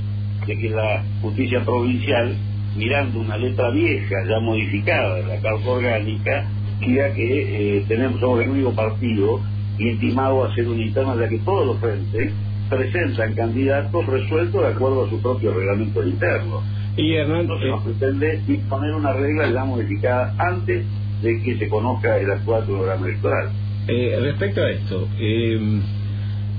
de 0.47 0.59
que 0.59 0.71
la 0.71 1.05
justicia 1.21 1.65
provincial, 1.65 2.35
mirando 2.77 3.21
una 3.21 3.37
letra 3.37 3.71
vieja 3.71 4.17
ya 4.29 4.41
modificada 4.41 5.17
de 5.17 5.23
la 5.25 5.41
Carta 5.41 5.69
Orgánica, 5.69 6.47
diga 6.81 7.13
que 7.15 7.79
eh, 7.79 7.85
tenemos, 7.89 8.21
somos 8.21 8.43
el 8.43 8.51
único 8.51 8.73
partido 8.75 9.41
intimado 9.79 10.45
a 10.45 10.49
hacer 10.49 10.69
una 10.69 10.83
interna 10.83 11.17
ya 11.17 11.29
que 11.29 11.39
todos 11.39 11.67
los 11.67 11.79
frentes 11.79 12.33
presentan 12.69 13.35
candidatos 13.35 14.07
resueltos 14.07 14.63
de 14.63 14.69
acuerdo 14.69 15.05
a 15.05 15.11
su 15.11 15.21
propio 15.21 15.53
reglamento 15.53 16.07
interno. 16.07 16.63
Y 16.97 17.15
Hernán, 17.15 17.43
Entonces 17.43 17.69
eh, 17.69 17.81
pretende 17.85 18.43
imponer 18.49 18.95
una 18.95 19.13
regla 19.13 19.51
ya 19.51 19.65
modificada 19.65 20.35
antes 20.39 20.85
de 21.23 21.43
que 21.43 21.57
se 21.57 21.69
conozca 21.69 22.19
el 22.19 22.31
actual 22.31 22.65
programa 22.65 23.07
electoral. 23.07 23.51
Eh, 23.89 24.17
respecto 24.21 24.63
a 24.63 24.71
esto, 24.71 25.09
eh, 25.19 25.59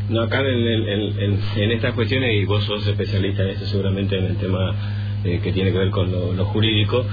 no 0.09 0.21
acá 0.21 0.39
en, 0.41 1.39
en, 1.55 1.71
estas 1.71 1.93
cuestiones, 1.93 2.33
y 2.33 2.45
vos 2.45 2.63
sos 2.65 2.85
especialista 2.87 3.43
en 3.43 3.49
esto 3.49 3.65
seguramente 3.65 4.17
en 4.17 4.25
el 4.25 4.37
tema 4.37 4.75
eh, 5.23 5.39
que 5.41 5.53
tiene 5.53 5.71
que 5.71 5.77
ver 5.77 5.89
con 5.89 6.11
lo, 6.11 6.45
jurídico, 6.45 7.05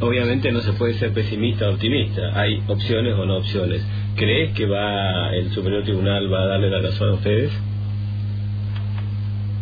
obviamente 0.00 0.50
no 0.50 0.60
se 0.60 0.72
puede 0.72 0.94
ser 0.94 1.12
pesimista 1.12 1.68
o 1.68 1.74
optimista, 1.74 2.40
hay 2.40 2.62
opciones 2.66 3.14
o 3.14 3.24
no 3.26 3.36
opciones. 3.36 3.86
¿Crees 4.16 4.52
que 4.54 4.66
va 4.66 5.32
el 5.34 5.50
Superior 5.50 5.84
Tribunal 5.84 6.32
va 6.32 6.42
a 6.42 6.46
darle 6.46 6.70
la 6.70 6.80
razón 6.80 7.10
a 7.10 7.12
ustedes? 7.14 7.52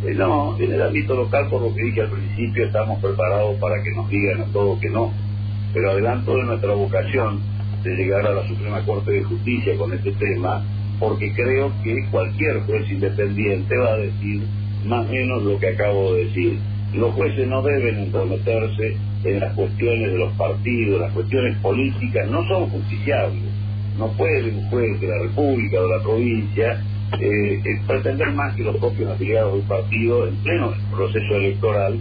Eh, 0.02 0.14
no, 0.14 0.56
en 0.58 0.72
el 0.72 0.80
ámbito 0.80 1.14
local, 1.14 1.48
por 1.50 1.60
lo 1.60 1.74
que 1.74 1.82
dije 1.82 2.00
al 2.00 2.10
principio, 2.10 2.66
estamos 2.66 2.98
preparados 3.00 3.56
para 3.56 3.82
que 3.82 3.90
nos 3.90 4.08
digan 4.08 4.40
a 4.40 4.44
todos 4.46 4.80
que 4.80 4.88
no. 4.88 5.12
Pero 5.74 5.90
adelanto 5.90 6.36
de 6.36 6.44
nuestra 6.44 6.72
vocación 6.72 7.40
de 7.82 7.96
llegar 7.96 8.26
a 8.26 8.32
la 8.32 8.48
Suprema 8.48 8.84
Corte 8.84 9.12
de 9.12 9.22
Justicia 9.24 9.76
con 9.76 9.92
este 9.92 10.12
tema, 10.12 10.64
porque 10.98 11.32
creo 11.34 11.70
que 11.84 12.06
cualquier 12.10 12.60
juez 12.60 12.90
independiente 12.90 13.76
va 13.76 13.92
a 13.92 13.96
decir 13.96 14.42
más 14.86 15.06
o 15.06 15.12
menos 15.12 15.42
lo 15.42 15.58
que 15.58 15.68
acabo 15.68 16.14
de 16.14 16.24
decir. 16.24 16.58
Los 16.94 17.14
jueces 17.14 17.46
no 17.46 17.62
deben 17.62 17.98
entrometerse 17.98 18.96
en 19.24 19.38
las 19.38 19.54
cuestiones 19.54 20.12
de 20.12 20.18
los 20.18 20.32
partidos, 20.32 21.00
las 21.00 21.12
cuestiones 21.12 21.56
políticas, 21.58 22.28
no 22.28 22.42
son 22.48 22.70
justiciables. 22.70 23.42
No 23.98 24.08
puede 24.12 24.50
un 24.50 24.66
juez 24.70 24.98
de 24.98 25.08
la 25.08 25.18
República 25.18 25.78
o 25.78 25.82
de 25.82 25.96
la 25.96 26.02
provincia 26.02 26.82
eh, 27.18 27.60
pretender 27.86 28.32
más 28.32 28.54
que 28.54 28.62
los 28.62 28.76
propios 28.76 29.10
afiliados 29.10 29.54
del 29.54 29.62
partido 29.62 30.28
en 30.28 30.36
pleno 30.36 30.72
proceso 30.90 31.34
electoral 31.36 31.98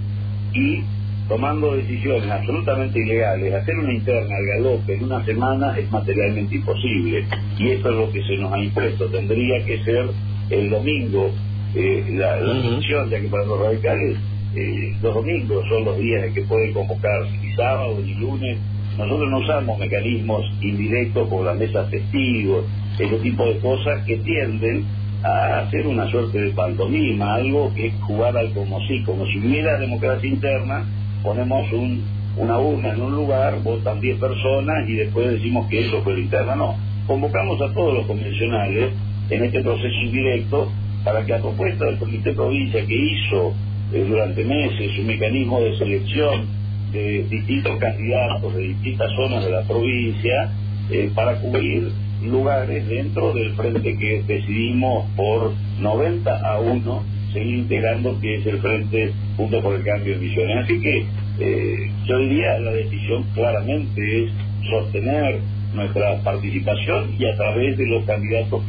y 0.53 0.83
tomando 1.27 1.75
decisiones 1.75 2.29
absolutamente 2.29 2.99
ilegales, 2.99 3.53
hacer 3.53 3.77
una 3.77 3.93
interna 3.93 4.35
al 4.35 4.45
galope 4.45 4.95
en 4.95 5.03
una 5.03 5.23
semana 5.23 5.77
es 5.77 5.89
materialmente 5.91 6.55
imposible. 6.55 7.23
Y 7.57 7.69
eso 7.69 7.89
es 7.89 7.95
lo 7.95 8.11
que 8.11 8.23
se 8.23 8.37
nos 8.37 8.51
ha 8.51 8.59
impuesto. 8.59 9.05
Tendría 9.05 9.63
que 9.63 9.83
ser 9.83 10.09
el 10.49 10.69
domingo 10.71 11.31
eh, 11.75 12.03
la, 12.15 12.37
decisión, 12.37 13.09
ya 13.11 13.21
que 13.21 13.27
para 13.27 13.45
los 13.45 13.59
radicales 13.59 14.17
eh, 14.55 14.95
los 15.03 15.13
domingos 15.13 15.63
son 15.69 15.85
los 15.85 15.99
días 15.99 16.23
en 16.25 16.33
que 16.33 16.41
pueden 16.41 16.73
convocarse, 16.73 17.31
ni 17.43 17.53
sábado 17.53 17.99
ni 18.03 18.15
lunes. 18.15 18.57
Nosotros 18.97 19.29
no 19.29 19.37
usamos 19.37 19.77
mecanismos 19.77 20.45
indirectos 20.61 21.29
como 21.29 21.43
las 21.43 21.57
mesas 21.57 21.89
testigos, 21.91 22.65
ese 22.97 23.17
tipo 23.19 23.45
de 23.45 23.59
cosas 23.59 24.03
que 24.05 24.17
tienden 24.17 24.83
a 25.23 25.59
hacer 25.59 25.85
una 25.87 26.09
suerte 26.09 26.39
de 26.39 26.51
pantomima, 26.51 27.35
algo 27.35 27.73
que 27.75 27.87
es 27.87 27.93
jugar 28.01 28.37
al 28.37 28.51
como 28.53 28.79
si, 28.87 29.03
como 29.03 29.25
si 29.25 29.39
hubiera 29.39 29.77
democracia 29.77 30.29
interna, 30.29 30.85
ponemos 31.23 31.71
un, 31.73 32.03
una 32.37 32.57
urna 32.57 32.93
en 32.93 33.01
un 33.01 33.15
lugar, 33.15 33.61
votan 33.61 33.99
10 33.99 34.19
personas 34.19 34.87
y 34.87 34.93
después 34.93 35.31
decimos 35.31 35.67
que 35.67 35.87
eso 35.87 36.01
fue 36.03 36.13
la 36.13 36.19
interna. 36.19 36.55
No, 36.55 36.75
convocamos 37.05 37.61
a 37.61 37.73
todos 37.73 37.93
los 37.93 38.07
convencionales 38.07 38.93
en 39.29 39.43
este 39.43 39.61
proceso 39.61 39.99
indirecto 40.03 40.71
para 41.03 41.25
que 41.25 41.33
a 41.33 41.39
propuesta 41.39 41.85
del 41.85 41.97
Comité 41.97 42.33
Provincia 42.33 42.85
que 42.85 42.95
hizo 42.95 43.53
eh, 43.93 44.05
durante 44.07 44.43
meses 44.43 44.99
un 44.99 45.07
mecanismo 45.07 45.61
de 45.61 45.77
selección 45.77 46.59
de 46.91 47.23
distintos 47.29 47.77
candidatos 47.77 48.55
de 48.55 48.61
distintas 48.69 49.11
zonas 49.15 49.45
de 49.45 49.51
la 49.51 49.61
provincia 49.63 50.51
eh, 50.89 51.11
para 51.13 51.35
cubrir 51.35 51.91
lugares 52.23 52.87
dentro 52.87 53.33
del 53.33 53.53
frente 53.53 53.97
que 53.97 54.23
decidimos 54.27 55.09
por 55.15 55.53
90 55.79 56.35
a 56.35 56.59
1 56.59 57.03
seguir 57.33 57.55
integrando, 57.55 58.19
que 58.19 58.35
es 58.35 58.45
el 58.45 58.59
frente 58.59 59.13
junto 59.37 59.61
por 59.61 59.75
el 59.75 59.83
cambio 59.83 60.13
de 60.13 60.19
misiones. 60.19 60.57
Así 60.63 60.81
que 60.81 61.05
eh, 61.39 61.91
yo 62.05 62.19
diría 62.19 62.59
la 62.59 62.71
decisión 62.71 63.23
claramente 63.33 64.23
es 64.23 64.31
sostener 64.69 65.39
nuestra 65.73 66.21
participación 66.23 67.15
y 67.17 67.25
a 67.25 67.35
través 67.35 67.77
de 67.77 67.85
los 67.87 68.03
candidatos 68.05 68.63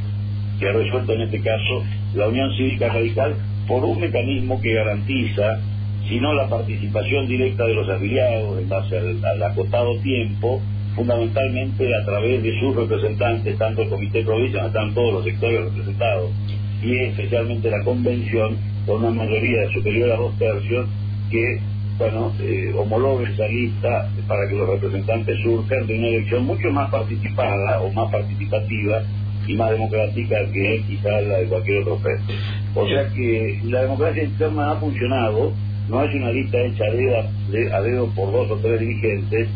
que 0.59 0.69
ha 0.69 0.73
resuelto 0.73 1.15
en 1.15 1.23
este 1.23 1.41
caso 1.41 1.85
la 2.15 2.29
Unión 2.29 2.51
Cívica 2.57 2.89
Radical 2.89 3.35
por 3.67 3.85
un 3.85 4.01
mecanismo 4.01 4.61
que 4.61 4.75
garantiza, 4.75 5.61
si 6.09 6.21
no 6.21 6.35
la 6.35 6.49
participación 6.49 7.27
directa 7.27 7.65
de 7.65 7.75
los 7.75 7.89
afiliados 7.89 8.59
en 8.59 8.69
base 8.69 8.99
al 8.99 9.43
acotado 9.43 9.97
tiempo, 10.01 10.61
fundamentalmente 10.95 11.87
a 11.95 12.05
través 12.05 12.43
de 12.43 12.61
sus 12.61 12.75
representantes, 12.75 13.57
tanto 13.59 13.83
el 13.83 13.89
Comité 13.89 14.23
Provincial, 14.25 14.67
están 14.67 14.95
todos 14.95 15.15
los 15.15 15.25
sectores 15.25 15.65
representados, 15.65 16.31
y 16.83 16.97
especialmente 16.97 17.71
la 17.71 17.83
convención, 17.85 18.57
con 18.87 19.05
una 19.05 19.11
mayoría 19.11 19.71
superior 19.73 20.11
a 20.13 20.17
dos 20.17 20.39
tercios, 20.39 20.89
que 21.31 21.61
bueno, 21.99 22.33
eh, 22.41 22.73
homologuen 22.75 23.31
esa 23.31 23.47
lista 23.47 24.09
para 24.27 24.49
que 24.49 24.55
los 24.55 24.67
representantes 24.71 25.37
surjan 25.43 25.87
de 25.87 25.99
una 25.99 26.09
elección 26.09 26.47
mucho 26.47 26.71
más 26.71 26.91
participada 26.91 27.83
o 27.83 27.93
más 27.93 28.11
participativa 28.11 29.03
y 29.47 29.55
más 29.55 29.71
democrática 29.71 30.37
que 30.51 30.83
quizás 30.89 31.27
la 31.27 31.39
de 31.39 31.47
cualquier 31.47 31.83
otro 31.83 31.99
frente. 31.99 32.33
O 32.75 32.89
sea 32.89 33.07
que 33.11 33.61
la 33.65 33.83
democracia 33.83 34.25
interna 34.25 34.73
ha 34.73 34.77
funcionado, 34.77 35.53
no 35.91 36.03
es 36.03 36.15
una 36.15 36.33
lista 36.33 36.59
hecha 36.59 36.85
a 36.85 37.81
dedo 37.83 38.07
por 38.15 38.33
dos 38.33 38.51
o 38.51 38.57
tres 38.57 38.81
dirigentes, 38.81 39.49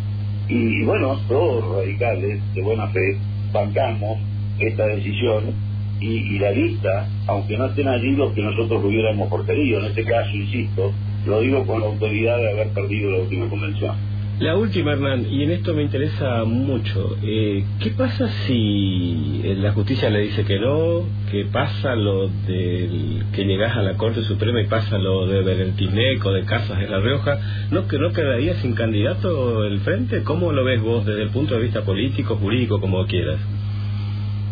y 0.49 0.83
bueno, 0.85 1.19
todos 1.29 1.77
radicales 1.77 2.41
de 2.55 2.63
buena 2.63 2.89
fe 2.89 3.17
bancamos 3.53 4.19
esta 4.59 4.87
decisión 4.87 5.55
y, 6.01 6.39
la 6.39 6.51
lista, 6.51 7.09
aunque 7.27 7.57
no 7.57 7.67
estén 7.67 7.89
allí 7.89 8.11
los 8.11 8.33
que 8.35 8.43
nosotros 8.43 8.85
hubiéramos 8.85 9.29
porterido, 9.29 9.81
en 9.81 9.87
este 9.87 10.05
caso, 10.05 10.31
insisto, 10.35 10.93
lo 11.25 11.41
digo 11.41 11.67
con 11.67 11.81
la 11.81 11.87
autoridad 11.87 12.37
de 12.39 12.51
haber 12.51 12.69
perdido 12.71 13.11
la 13.11 13.19
última 13.21 13.49
convención. 13.49 13.97
La 14.41 14.57
última, 14.57 14.95
Hernán, 14.95 15.27
y 15.31 15.45
en 15.45 15.53
esto 15.53 15.75
me 15.75 15.83
interesa 15.83 16.43
mucho. 16.45 17.17
Eh, 17.23 17.65
¿Qué 17.81 17.91
pasa 17.91 18.29
si 18.47 19.41
la 19.59 19.73
justicia 19.73 20.11
le 20.11 20.23
dice 20.23 20.45
que 20.45 20.59
no? 20.59 21.05
¿Qué 21.31 21.45
pasa 21.53 21.95
lo 21.95 22.27
de 22.29 23.23
que 23.33 23.45
llegas 23.45 23.77
a 23.77 23.83
la 23.83 23.97
Corte 23.97 24.23
Suprema 24.23 24.61
y 24.61 24.67
pasa 24.67 24.99
lo 24.99 25.29
de 25.29 25.41
Berentineco, 25.43 26.33
de 26.33 26.43
Casas 26.45 26.81
de 26.81 26.89
La 26.89 26.99
Rioja? 26.99 27.39
¿No, 27.71 27.87
que 27.87 27.97
¿No 27.97 28.13
quedaría 28.13 28.55
sin 28.55 28.75
candidato 28.75 29.65
el 29.65 29.79
frente? 29.81 30.25
¿Cómo 30.25 30.51
lo 30.51 30.65
ves 30.65 30.83
vos 30.83 31.07
desde 31.07 31.23
el 31.23 31.31
punto 31.31 31.55
de 31.55 31.63
vista 31.63 31.83
político, 31.83 32.35
jurídico, 32.35 32.81
como 32.81 33.07
quieras? 33.07 33.39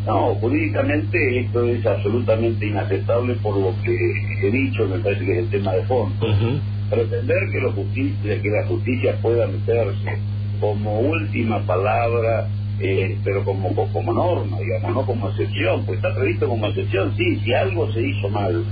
No, 0.06 0.36
jurídicamente 0.36 1.40
esto 1.40 1.64
es 1.64 1.84
absolutamente 1.84 2.68
inaceptable 2.68 3.34
por 3.42 3.58
lo 3.58 3.74
que 3.82 4.46
he 4.46 4.50
dicho, 4.52 4.86
me 4.86 5.00
parece 5.00 5.24
que 5.24 5.32
es 5.32 5.38
el 5.38 5.50
tema 5.50 5.72
de 5.72 5.82
fondo 5.86 6.26
pretender 6.92 7.38
que, 7.50 8.50
la 8.50 8.66
justicia 8.66 9.16
pueda 9.22 9.46
meterse 9.46 10.18
como 10.60 11.00
última 11.00 11.60
palabra, 11.66 12.48
eh, 12.78 13.16
pero 13.24 13.44
como, 13.44 13.74
como 13.74 14.12
norma, 14.12 14.58
digamos, 14.60 14.94
no 14.94 15.06
como 15.06 15.30
excepción, 15.30 15.84
pues 15.86 15.96
está 15.96 16.14
previsto 16.14 16.48
como 16.48 16.66
excepción, 16.66 17.14
sí, 17.16 17.40
si 17.40 17.54
algo 17.54 17.90
se 17.92 18.02
hizo 18.02 18.28
mal, 18.28 18.62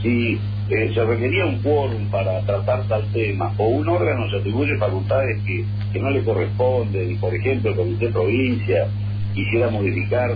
si 0.00 0.38
eh, 0.70 0.92
se 0.94 1.04
requería 1.04 1.46
un 1.46 1.60
quórum 1.62 2.08
para 2.10 2.40
tratar 2.42 2.86
tal 2.86 3.10
tema, 3.12 3.52
o 3.58 3.66
un 3.66 3.88
órgano 3.88 4.30
se 4.30 4.36
atribuye 4.36 4.78
facultades 4.78 5.42
que, 5.44 5.64
que 5.92 5.98
no 5.98 6.10
le 6.10 6.22
corresponden, 6.22 7.18
por 7.18 7.34
ejemplo 7.34 7.70
el 7.70 7.76
Comité 7.76 8.08
Provincia 8.10 8.86
quisiera 9.34 9.68
modificar, 9.68 10.30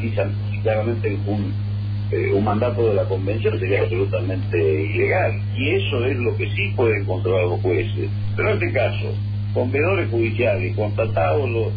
quizá, 0.00 0.28
claramente 0.62 1.16
un 1.26 1.63
eh, 2.10 2.32
un 2.32 2.44
mandato 2.44 2.88
de 2.88 2.94
la 2.94 3.04
convención 3.04 3.58
sería 3.58 3.82
absolutamente 3.82 4.58
ilegal. 4.58 5.40
Y 5.56 5.70
eso 5.70 6.04
es 6.04 6.16
lo 6.16 6.36
que 6.36 6.48
sí 6.50 6.72
pueden 6.76 7.04
controlar 7.04 7.46
los 7.46 7.60
jueces. 7.60 8.08
Pero 8.36 8.50
en 8.50 8.54
este 8.54 8.72
caso, 8.72 9.14
con 9.52 9.70
vedores 9.70 10.10
judiciales, 10.10 10.76
constatados 10.76 11.48
los, 11.48 11.72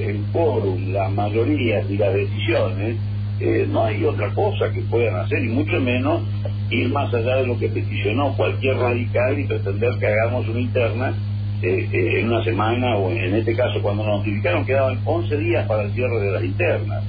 el 0.00 0.20
quórum, 0.32 0.92
las 0.92 1.12
mayorías 1.12 1.88
y 1.90 1.96
las 1.96 2.14
decisiones, 2.14 2.96
eh, 3.40 3.66
no 3.68 3.84
hay 3.84 4.04
otra 4.04 4.32
cosa 4.32 4.70
que 4.72 4.80
puedan 4.82 5.16
hacer, 5.16 5.42
y 5.42 5.48
mucho 5.48 5.80
menos 5.80 6.22
ir 6.70 6.88
más 6.90 7.12
allá 7.12 7.36
de 7.36 7.46
lo 7.46 7.58
que 7.58 7.68
peticionó 7.68 8.32
cualquier 8.36 8.76
radical 8.76 9.38
y 9.38 9.44
pretender 9.44 9.90
que 9.98 10.06
hagamos 10.06 10.48
una 10.48 10.60
interna 10.60 11.14
eh, 11.62 11.88
eh, 11.92 12.20
en 12.20 12.28
una 12.28 12.44
semana, 12.44 12.96
o 12.96 13.10
en 13.10 13.34
este 13.34 13.56
caso 13.56 13.82
cuando 13.82 14.04
nos 14.06 14.18
notificaron 14.18 14.64
quedaban 14.64 15.00
11 15.04 15.36
días 15.38 15.66
para 15.66 15.82
el 15.82 15.92
cierre 15.92 16.20
de 16.20 16.30
las 16.30 16.44
internas. 16.44 17.02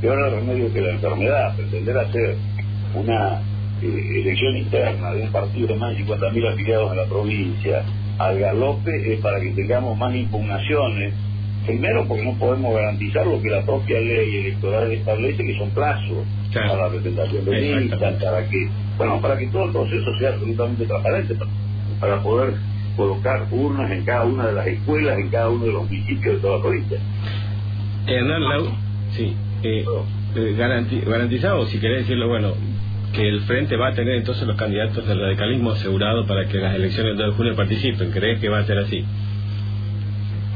Peor 0.00 0.18
el 0.26 0.32
remedio 0.32 0.72
que 0.72 0.80
la 0.80 0.92
enfermedad, 0.92 1.56
pretender 1.56 1.98
hacer 1.98 2.36
una 2.94 3.40
elección 3.82 4.56
interna 4.56 5.12
de 5.12 5.22
un 5.22 5.32
partido 5.32 5.68
de 5.68 5.74
más 5.76 5.96
de 5.96 6.04
50.000 6.04 6.52
afiliados 6.52 6.90
en 6.90 6.96
la 6.96 7.04
provincia 7.06 7.84
al 8.18 8.38
galope 8.38 9.14
es 9.14 9.20
para 9.20 9.40
que 9.40 9.50
tengamos 9.50 9.96
más 9.96 10.14
impugnaciones. 10.14 11.14
Primero 11.66 12.06
porque 12.06 12.24
no 12.24 12.34
podemos 12.38 12.74
garantizar 12.74 13.26
lo 13.26 13.40
que 13.40 13.48
la 13.48 13.62
propia 13.62 14.00
ley 14.00 14.36
electoral 14.36 14.90
establece, 14.92 15.44
que 15.44 15.56
son 15.56 15.70
plazos 15.70 16.26
para 16.52 16.76
la 16.76 16.88
presentación 16.88 17.44
de 17.44 17.60
listas, 17.60 18.14
para 18.22 18.48
que, 18.48 18.68
bueno, 18.96 19.20
para 19.20 19.38
que 19.38 19.46
todo 19.48 19.64
el 19.64 19.72
proceso 19.72 20.18
sea 20.18 20.30
absolutamente 20.30 20.84
transparente, 20.86 21.34
para, 21.98 22.22
poder 22.22 22.54
colocar 22.96 23.46
urnas 23.50 23.90
en 23.90 24.04
cada 24.04 24.24
una 24.24 24.48
de 24.48 24.52
las 24.52 24.66
escuelas, 24.66 25.18
en 25.18 25.28
cada 25.28 25.48
uno 25.48 25.64
de 25.64 25.72
los 25.72 25.84
municipios 25.84 26.36
de 26.36 26.40
toda 26.40 26.56
la 26.56 26.62
provincia. 26.62 26.98
Hernán 28.06 28.42
Lau, 28.42 28.66
sí, 29.12 29.34
eh, 29.62 29.84
eh 30.36 30.54
garantizado, 31.06 31.66
si 31.66 31.78
querés 31.78 32.02
decirlo, 32.02 32.28
bueno, 32.28 32.54
que 33.12 33.28
el 33.28 33.40
Frente 33.42 33.76
va 33.76 33.88
a 33.88 33.94
tener 33.94 34.16
entonces 34.16 34.46
los 34.46 34.56
candidatos 34.56 35.06
del 35.06 35.20
radicalismo 35.20 35.72
asegurado 35.72 36.26
para 36.26 36.46
que 36.46 36.58
las 36.58 36.74
elecciones 36.74 37.16
del 37.16 37.26
2 37.26 37.30
de 37.30 37.36
junio 37.36 37.56
participen. 37.56 38.10
¿Crees 38.10 38.40
que 38.40 38.48
va 38.48 38.60
a 38.60 38.64
ser 38.64 38.78
así? 38.78 39.04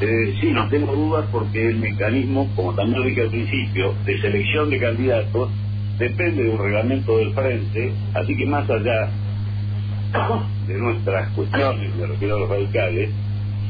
Eh, 0.01 0.35
sí, 0.41 0.51
no 0.51 0.69
tengo 0.69 0.95
dudas 0.95 1.25
porque 1.31 1.69
el 1.69 1.77
mecanismo, 1.77 2.51
como 2.55 2.75
también 2.75 3.01
lo 3.01 3.07
dije 3.07 3.23
al 3.23 3.31
principio, 3.31 3.95
de 4.05 4.21
selección 4.21 4.71
de 4.71 4.79
candidatos 4.79 5.51
depende 5.99 6.43
de 6.43 6.51
un 6.51 6.59
reglamento 6.59 7.19
del 7.19 7.33
frente, 7.33 7.93
así 8.15 8.37
que 8.37 8.47
más 8.47 8.69
allá 8.69 9.09
de 10.67 10.75
nuestras 10.79 11.29
cuestiones, 11.31 11.95
me 11.97 12.07
refiero 12.07 12.37
a 12.37 12.41
los 12.41 12.49
radicales, 12.49 13.11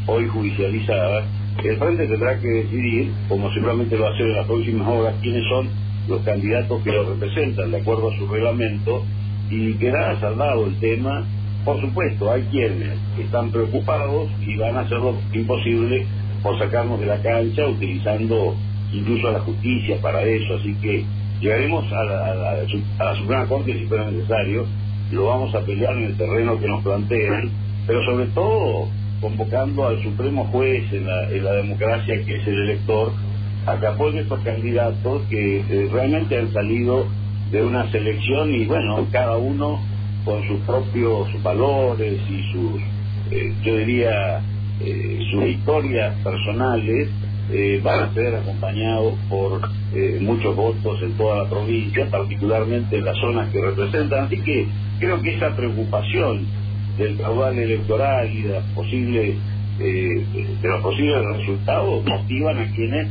hoy 0.06 0.26
judicializadas, 0.28 1.24
el 1.62 1.78
frente 1.78 2.06
tendrá 2.06 2.38
que 2.40 2.48
decidir, 2.48 3.12
como 3.28 3.52
seguramente 3.52 3.96
lo 3.96 4.08
hace 4.08 4.22
en 4.22 4.36
las 4.36 4.46
próximas 4.46 4.88
horas, 4.88 5.14
quiénes 5.22 5.44
son 5.48 5.68
los 6.08 6.20
candidatos 6.22 6.82
que 6.82 6.92
lo 6.92 7.04
representan 7.04 7.70
de 7.70 7.78
acuerdo 7.78 8.10
a 8.10 8.18
su 8.18 8.26
reglamento 8.26 9.04
y 9.50 9.74
quedará 9.74 10.18
saldado 10.20 10.66
el 10.66 10.78
tema 10.80 11.24
por 11.64 11.80
supuesto, 11.80 12.30
hay 12.30 12.42
quienes 12.50 12.98
están 13.18 13.50
preocupados 13.50 14.28
y 14.46 14.56
van 14.56 14.76
a 14.76 14.80
hacer 14.80 14.98
lo 14.98 15.16
imposible 15.32 16.06
por 16.42 16.58
sacarnos 16.58 17.00
de 17.00 17.06
la 17.06 17.22
cancha 17.22 17.66
utilizando 17.66 18.54
incluso 18.92 19.28
a 19.28 19.32
la 19.32 19.40
justicia 19.40 19.96
para 20.02 20.22
eso. 20.24 20.56
Así 20.56 20.74
que 20.74 21.04
llegaremos 21.40 21.90
a 21.90 22.04
la, 22.04 23.14
Suprema 23.16 23.46
Corte 23.46 23.78
si 23.78 23.86
fuera 23.86 24.10
necesario, 24.10 24.66
lo 25.10 25.24
vamos 25.24 25.54
a 25.54 25.60
pelear 25.60 25.96
en 25.96 26.04
el 26.04 26.16
terreno 26.18 26.60
que 26.60 26.68
nos 26.68 26.82
plantean, 26.82 27.50
pero 27.86 28.04
sobre 28.04 28.26
todo 28.26 28.88
convocando 29.24 29.88
al 29.88 30.02
Supremo 30.02 30.44
Juez 30.52 30.84
en 30.92 31.06
la, 31.06 31.52
democracia 31.54 32.22
que 32.26 32.36
es 32.36 32.46
el 32.46 32.64
elector 32.64 33.10
a 33.64 33.80
que 33.80 33.86
apoye 33.86 34.20
estos 34.20 34.38
candidatos 34.40 35.22
que 35.30 35.60
eh, 35.60 35.88
realmente 35.90 36.38
han 36.38 36.52
salido 36.52 37.06
de 37.50 37.62
una 37.62 37.90
selección 37.90 38.54
y 38.54 38.66
bueno, 38.66 39.06
cada 39.10 39.38
uno 39.38 39.80
con 40.26 40.46
sus 40.46 40.60
propios 40.66 41.42
valores 41.42 42.20
y 42.28 42.52
sus, 42.52 42.82
eh, 43.30 43.54
yo 43.64 43.76
diría, 43.78 44.42
eh, 44.82 45.18
sus 45.30 45.46
historias 45.46 46.14
personales, 46.22 47.08
eh, 47.50 47.80
van 47.82 48.00
a 48.00 48.12
ser 48.12 48.34
acompañados 48.36 49.14
por 49.30 49.60
muchos 50.20 50.56
votos 50.56 51.00
en 51.02 51.12
toda 51.12 51.44
la 51.44 51.48
provincia, 51.48 52.08
particularmente 52.10 52.98
en 52.98 53.04
las 53.04 53.16
zonas 53.18 53.50
que 53.52 53.60
representan. 53.60 54.24
Así 54.24 54.40
que 54.40 54.66
creo 54.98 55.22
que 55.22 55.36
esa 55.36 55.54
preocupación 55.54 56.46
del 56.98 57.16
caudal 57.18 57.58
electoral 57.58 58.32
y 58.32 58.42
de, 58.42 58.60
posibles, 58.74 59.36
de 59.78 60.68
los 60.68 60.82
posibles 60.82 61.24
resultados 61.36 62.04
motivan 62.04 62.58
a 62.58 62.70
quienes 62.72 63.08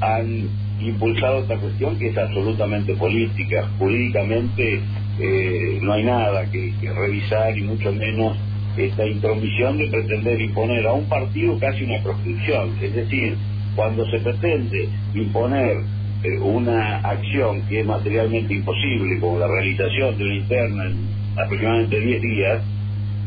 han 0.00 0.48
impulsado 0.80 1.40
esta 1.40 1.56
cuestión 1.56 1.98
que 1.98 2.08
es 2.08 2.18
absolutamente 2.18 2.94
política. 2.94 3.68
Jurídicamente 3.78 4.80
eh, 5.20 5.78
no 5.82 5.92
hay 5.92 6.04
nada 6.04 6.50
que, 6.50 6.72
revisar 6.82 7.56
y 7.56 7.62
mucho 7.62 7.92
menos 7.92 8.36
esta 8.76 9.06
intromisión 9.06 9.78
de 9.78 9.88
pretender 9.88 10.40
imponer 10.40 10.86
a 10.86 10.92
un 10.92 11.08
partido 11.08 11.58
casi 11.58 11.84
una 11.84 12.02
proscripción. 12.02 12.76
Es 12.82 12.94
decir, 12.94 13.36
cuando 13.76 14.04
se 14.10 14.18
pretende 14.18 14.88
imponer 15.14 15.78
eh, 16.24 16.38
una 16.40 16.98
acción 16.98 17.62
que 17.68 17.80
es 17.80 17.86
materialmente 17.86 18.54
imposible, 18.54 19.20
como 19.20 19.38
la 19.38 19.46
realización 19.46 20.18
de 20.18 20.24
una 20.24 20.34
interna 20.34 20.84
en 20.86 20.96
aproximadamente 21.38 22.00
10 22.00 22.22
días, 22.22 22.62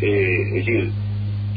eh, 0.01 0.41
es 0.47 0.53
decir, 0.53 0.91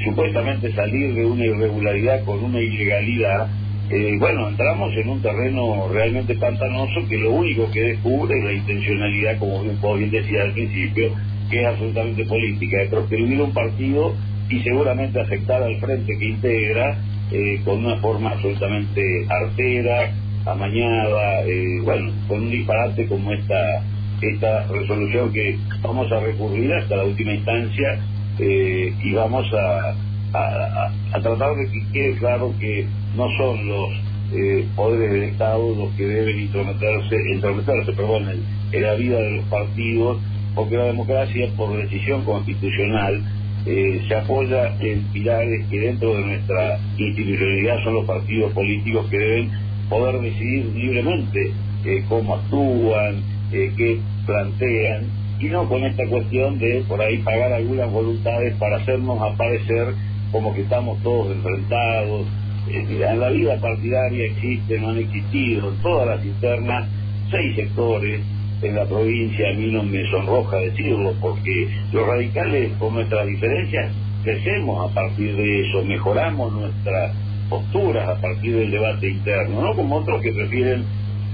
supuestamente 0.05 0.73
salir 0.73 1.15
de 1.15 1.27
una 1.27 1.45
irregularidad 1.45 2.25
con 2.25 2.43
una 2.43 2.61
ilegalidad, 2.61 3.49
eh, 3.91 4.17
bueno, 4.19 4.49
entramos 4.49 4.97
en 4.97 5.09
un 5.09 5.21
terreno 5.21 5.89
realmente 5.93 6.37
pantanoso 6.37 7.09
que 7.09 7.19
lo 7.19 7.33
único 7.33 7.71
que 7.73 7.83
descubre 7.83 8.39
es 8.39 8.45
la 8.45 8.53
intencionalidad, 8.53 9.39
como 9.39 9.65
bien, 9.97 10.11
decía 10.11 10.43
al 10.43 10.53
principio, 10.53 11.13
que 11.51 11.61
es 11.61 11.67
absolutamente 11.67 12.25
política, 12.25 12.79
de 12.79 12.87
proscribir 12.87 13.41
un 13.41 13.53
partido 13.53 14.15
y 14.49 14.61
seguramente 14.61 15.21
afectar 15.21 15.63
al 15.63 15.77
frente 15.81 16.17
que 16.19 16.25
integra 16.25 16.99
eh, 17.33 17.61
con 17.65 17.85
una 17.85 17.97
forma 17.97 18.31
absolutamente 18.31 19.27
artera, 19.29 20.13
amañada, 20.47 21.45
eh, 21.47 21.81
bueno, 21.83 22.13
con 22.29 22.43
un 22.45 22.51
disparate 22.51 23.07
como 23.07 23.33
esta, 23.33 23.85
esta 24.23 24.67
resolución 24.69 25.33
que 25.33 25.59
vamos 25.83 26.11
a 26.13 26.21
recurrir 26.21 26.73
hasta 26.75 26.97
la 26.97 27.05
última 27.05 27.35
instancia 27.35 27.99
y 28.39 29.13
vamos 29.13 29.47
a 29.53 29.95
a, 30.33 31.21
tratar 31.21 31.57
de 31.57 31.71
que 31.71 31.93
quede 31.93 32.17
claro 32.19 32.55
que 32.59 32.87
no 33.17 33.27
son 33.37 33.67
los 33.67 33.89
eh, 34.33 34.67
poderes 34.77 35.13
del 35.13 35.23
Estado 35.25 35.75
los 35.75 35.93
que 35.95 36.07
deben 36.07 36.41
intrometerse, 36.41 37.17
intrometerse 37.35 37.93
perdón, 37.93 38.29
en, 38.73 38.83
la 38.83 38.95
vida 38.95 39.19
de 39.19 39.31
los 39.39 39.45
partidos, 39.47 40.19
porque 40.55 40.77
la 40.77 40.85
democracia, 40.85 41.49
por 41.57 41.77
decisión 41.77 42.25
constitucional, 42.25 43.23
eh, 43.67 44.01
se 44.07 44.15
apoya 44.15 44.75
en 44.81 45.03
pilares 45.13 45.67
que 45.69 45.81
dentro 45.81 46.15
de 46.15 46.25
nuestra 46.25 46.79
institucionalidad 46.97 47.83
son 47.83 47.95
los 47.95 48.05
partidos 48.07 48.53
políticos 48.53 49.07
que 49.11 49.19
deben 49.19 49.51
poder 49.89 50.21
decidir 50.21 50.67
libremente 50.75 51.53
eh, 51.85 52.05
cómo 52.09 52.37
actúan, 52.37 53.23
qué 53.51 53.99
plantean, 54.25 55.07
y 55.41 55.47
no 55.47 55.69
con 55.69 55.85
esta 55.85 56.07
cuestión 56.07 56.59
de 56.59 56.85
por 56.87 57.01
ahí 57.01 57.19
pagar 57.19 57.53
algunas 57.53 57.91
voluntades 57.91 58.55
para 58.57 58.77
hacernos 58.77 59.21
aparecer 59.23 59.95
como 60.31 60.55
que 60.55 60.63
estamos 60.63 61.03
todos 61.03 61.35
enfrentados. 61.35 62.27
Eh, 62.69 63.07
en 63.09 63.21
la 63.21 63.31
vida 63.31 63.59
partidaria 63.59 64.27
existen, 64.27 64.85
han 64.85 64.99
existido, 64.99 65.71
en 65.71 65.77
todas 65.83 66.07
las 66.07 66.25
internas, 66.25 66.89
seis 67.31 67.57
sectores 67.57 68.21
en 68.63 68.75
la 68.75 68.85
provincia, 68.85 69.51
a 69.51 69.55
mí 69.55 69.73
no 69.73 69.83
me 69.83 70.05
sonroja 70.11 70.59
decirlo, 70.59 71.15
porque 71.21 71.69
los 71.93 72.07
radicales 72.07 72.73
con 72.79 72.95
nuestras 72.95 73.27
diferencias 73.27 73.93
crecemos 74.23 74.91
a 74.91 74.95
partir 74.95 75.35
de 75.35 75.61
eso, 75.63 75.83
mejoramos 75.83 76.53
nuestras 76.53 77.13
posturas 77.49 78.07
a 78.07 78.21
partir 78.21 78.57
del 78.57 78.71
debate 78.71 79.09
interno, 79.09 79.63
no 79.63 79.75
como 79.75 79.97
otros 79.97 80.21
que 80.21 80.33
prefieren 80.33 80.85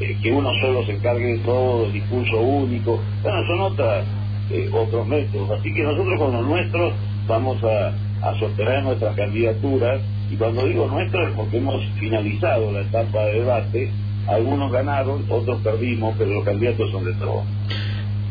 eh, 0.00 0.16
que 0.22 0.32
uno 0.32 0.50
solo 0.60 0.84
se 0.84 0.92
encargue 0.92 1.36
de 1.36 1.38
todo, 1.38 1.86
el 1.86 1.92
discurso 1.92 2.40
único, 2.40 3.00
bueno, 3.22 3.46
son 3.46 3.60
otras, 3.60 4.04
eh, 4.50 4.68
otros 4.72 5.06
métodos, 5.06 5.50
así 5.58 5.72
que 5.72 5.82
nosotros 5.82 6.18
con 6.18 6.32
los 6.32 6.46
nuestros 6.46 6.92
vamos 7.26 7.62
a 7.64 7.92
a 8.22 8.38
sostener 8.38 8.82
nuestras 8.82 9.14
candidaturas 9.16 10.00
y 10.30 10.36
cuando 10.36 10.66
digo 10.66 10.86
nuestras 10.88 11.28
es 11.28 11.34
porque 11.36 11.58
hemos 11.58 11.84
finalizado 11.98 12.72
la 12.72 12.80
etapa 12.80 13.24
de 13.26 13.40
debate, 13.40 13.90
algunos 14.26 14.72
ganaron, 14.72 15.24
otros 15.28 15.60
perdimos, 15.62 16.14
pero 16.18 16.32
los 16.32 16.44
candidatos 16.44 16.90
son 16.90 17.04
de 17.04 17.14
todos. 17.14 17.44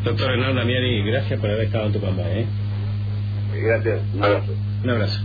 Doctor 0.04 0.32
Hernán 0.32 0.56
Damiani, 0.56 1.02
gracias 1.04 1.40
por 1.40 1.50
haber 1.50 1.66
estado 1.66 1.86
en 1.86 1.92
tu 1.92 2.00
pampa. 2.00 2.22
¿eh? 2.26 2.46
Gracias, 3.54 4.00
un 4.14 4.24
abrazo. 4.24 4.52
Un 4.84 4.90
abrazo. 4.90 5.20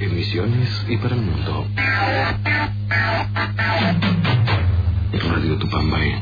Emisiones 0.00 0.86
y 0.88 0.96
para 0.96 1.14
el 1.14 1.22
mundo. 1.22 1.66
Radio. 5.12 6.18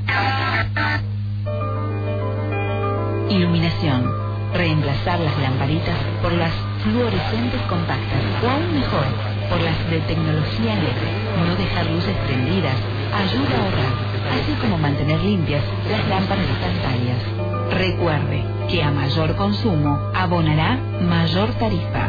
Iluminación 3.29 4.19
reemplazar 4.55 5.21
las 5.21 5.39
lamparitas 5.39 5.97
por 6.23 6.33
las 6.33 6.53
fluorescentes 6.83 7.61
compactas 7.69 8.23
o 8.43 8.49
aún 8.49 8.75
mejor, 8.75 9.05
por 9.51 9.61
las 9.61 9.91
de 9.91 10.01
tecnología 10.01 10.75
LED. 10.75 11.47
No 11.47 11.55
dejar 11.57 11.87
luces 11.87 12.17
prendidas 12.27 12.77
ayuda 13.15 13.57
a 13.57 13.65
ahorrar, 13.65 13.95
así 14.41 14.53
como 14.61 14.79
mantener 14.79 15.21
limpias 15.21 15.63
las 15.91 16.09
lámparas 16.09 16.47
pantallas. 16.47 17.23
Recuerde 17.71 18.45
que 18.69 18.83
a 18.83 18.91
mayor 18.91 19.37
consumo 19.37 19.99
abonará 20.15 20.79
mayor 21.03 21.51
tarifa. 21.55 22.09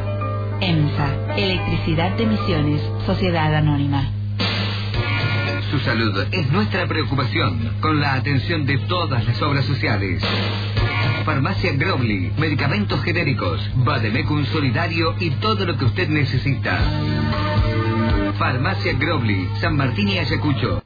EMSA, 0.61 1.35
Electricidad 1.37 2.11
de 2.11 2.25
Misiones, 2.25 2.81
Sociedad 3.05 3.53
Anónima. 3.55 4.18
Su 5.69 5.79
salud 5.79 6.25
es 6.31 6.51
nuestra 6.51 6.87
preocupación, 6.87 7.75
con 7.79 7.99
la 7.99 8.13
atención 8.13 8.65
de 8.65 8.77
todas 8.79 9.25
las 9.25 9.41
obras 9.41 9.65
sociales. 9.65 10.23
Farmacia 11.25 11.73
Growly, 11.73 12.31
medicamentos 12.37 13.03
genéricos, 13.03 13.61
Bademecum 13.75 14.45
Solidario 14.45 15.15
y 15.19 15.29
todo 15.31 15.65
lo 15.65 15.77
que 15.77 15.85
usted 15.85 16.09
necesita. 16.09 16.79
Farmacia 18.39 18.93
Growly, 18.93 19.47
San 19.59 19.75
Martín 19.75 20.07
y 20.09 20.17
Ayacucho. 20.17 20.77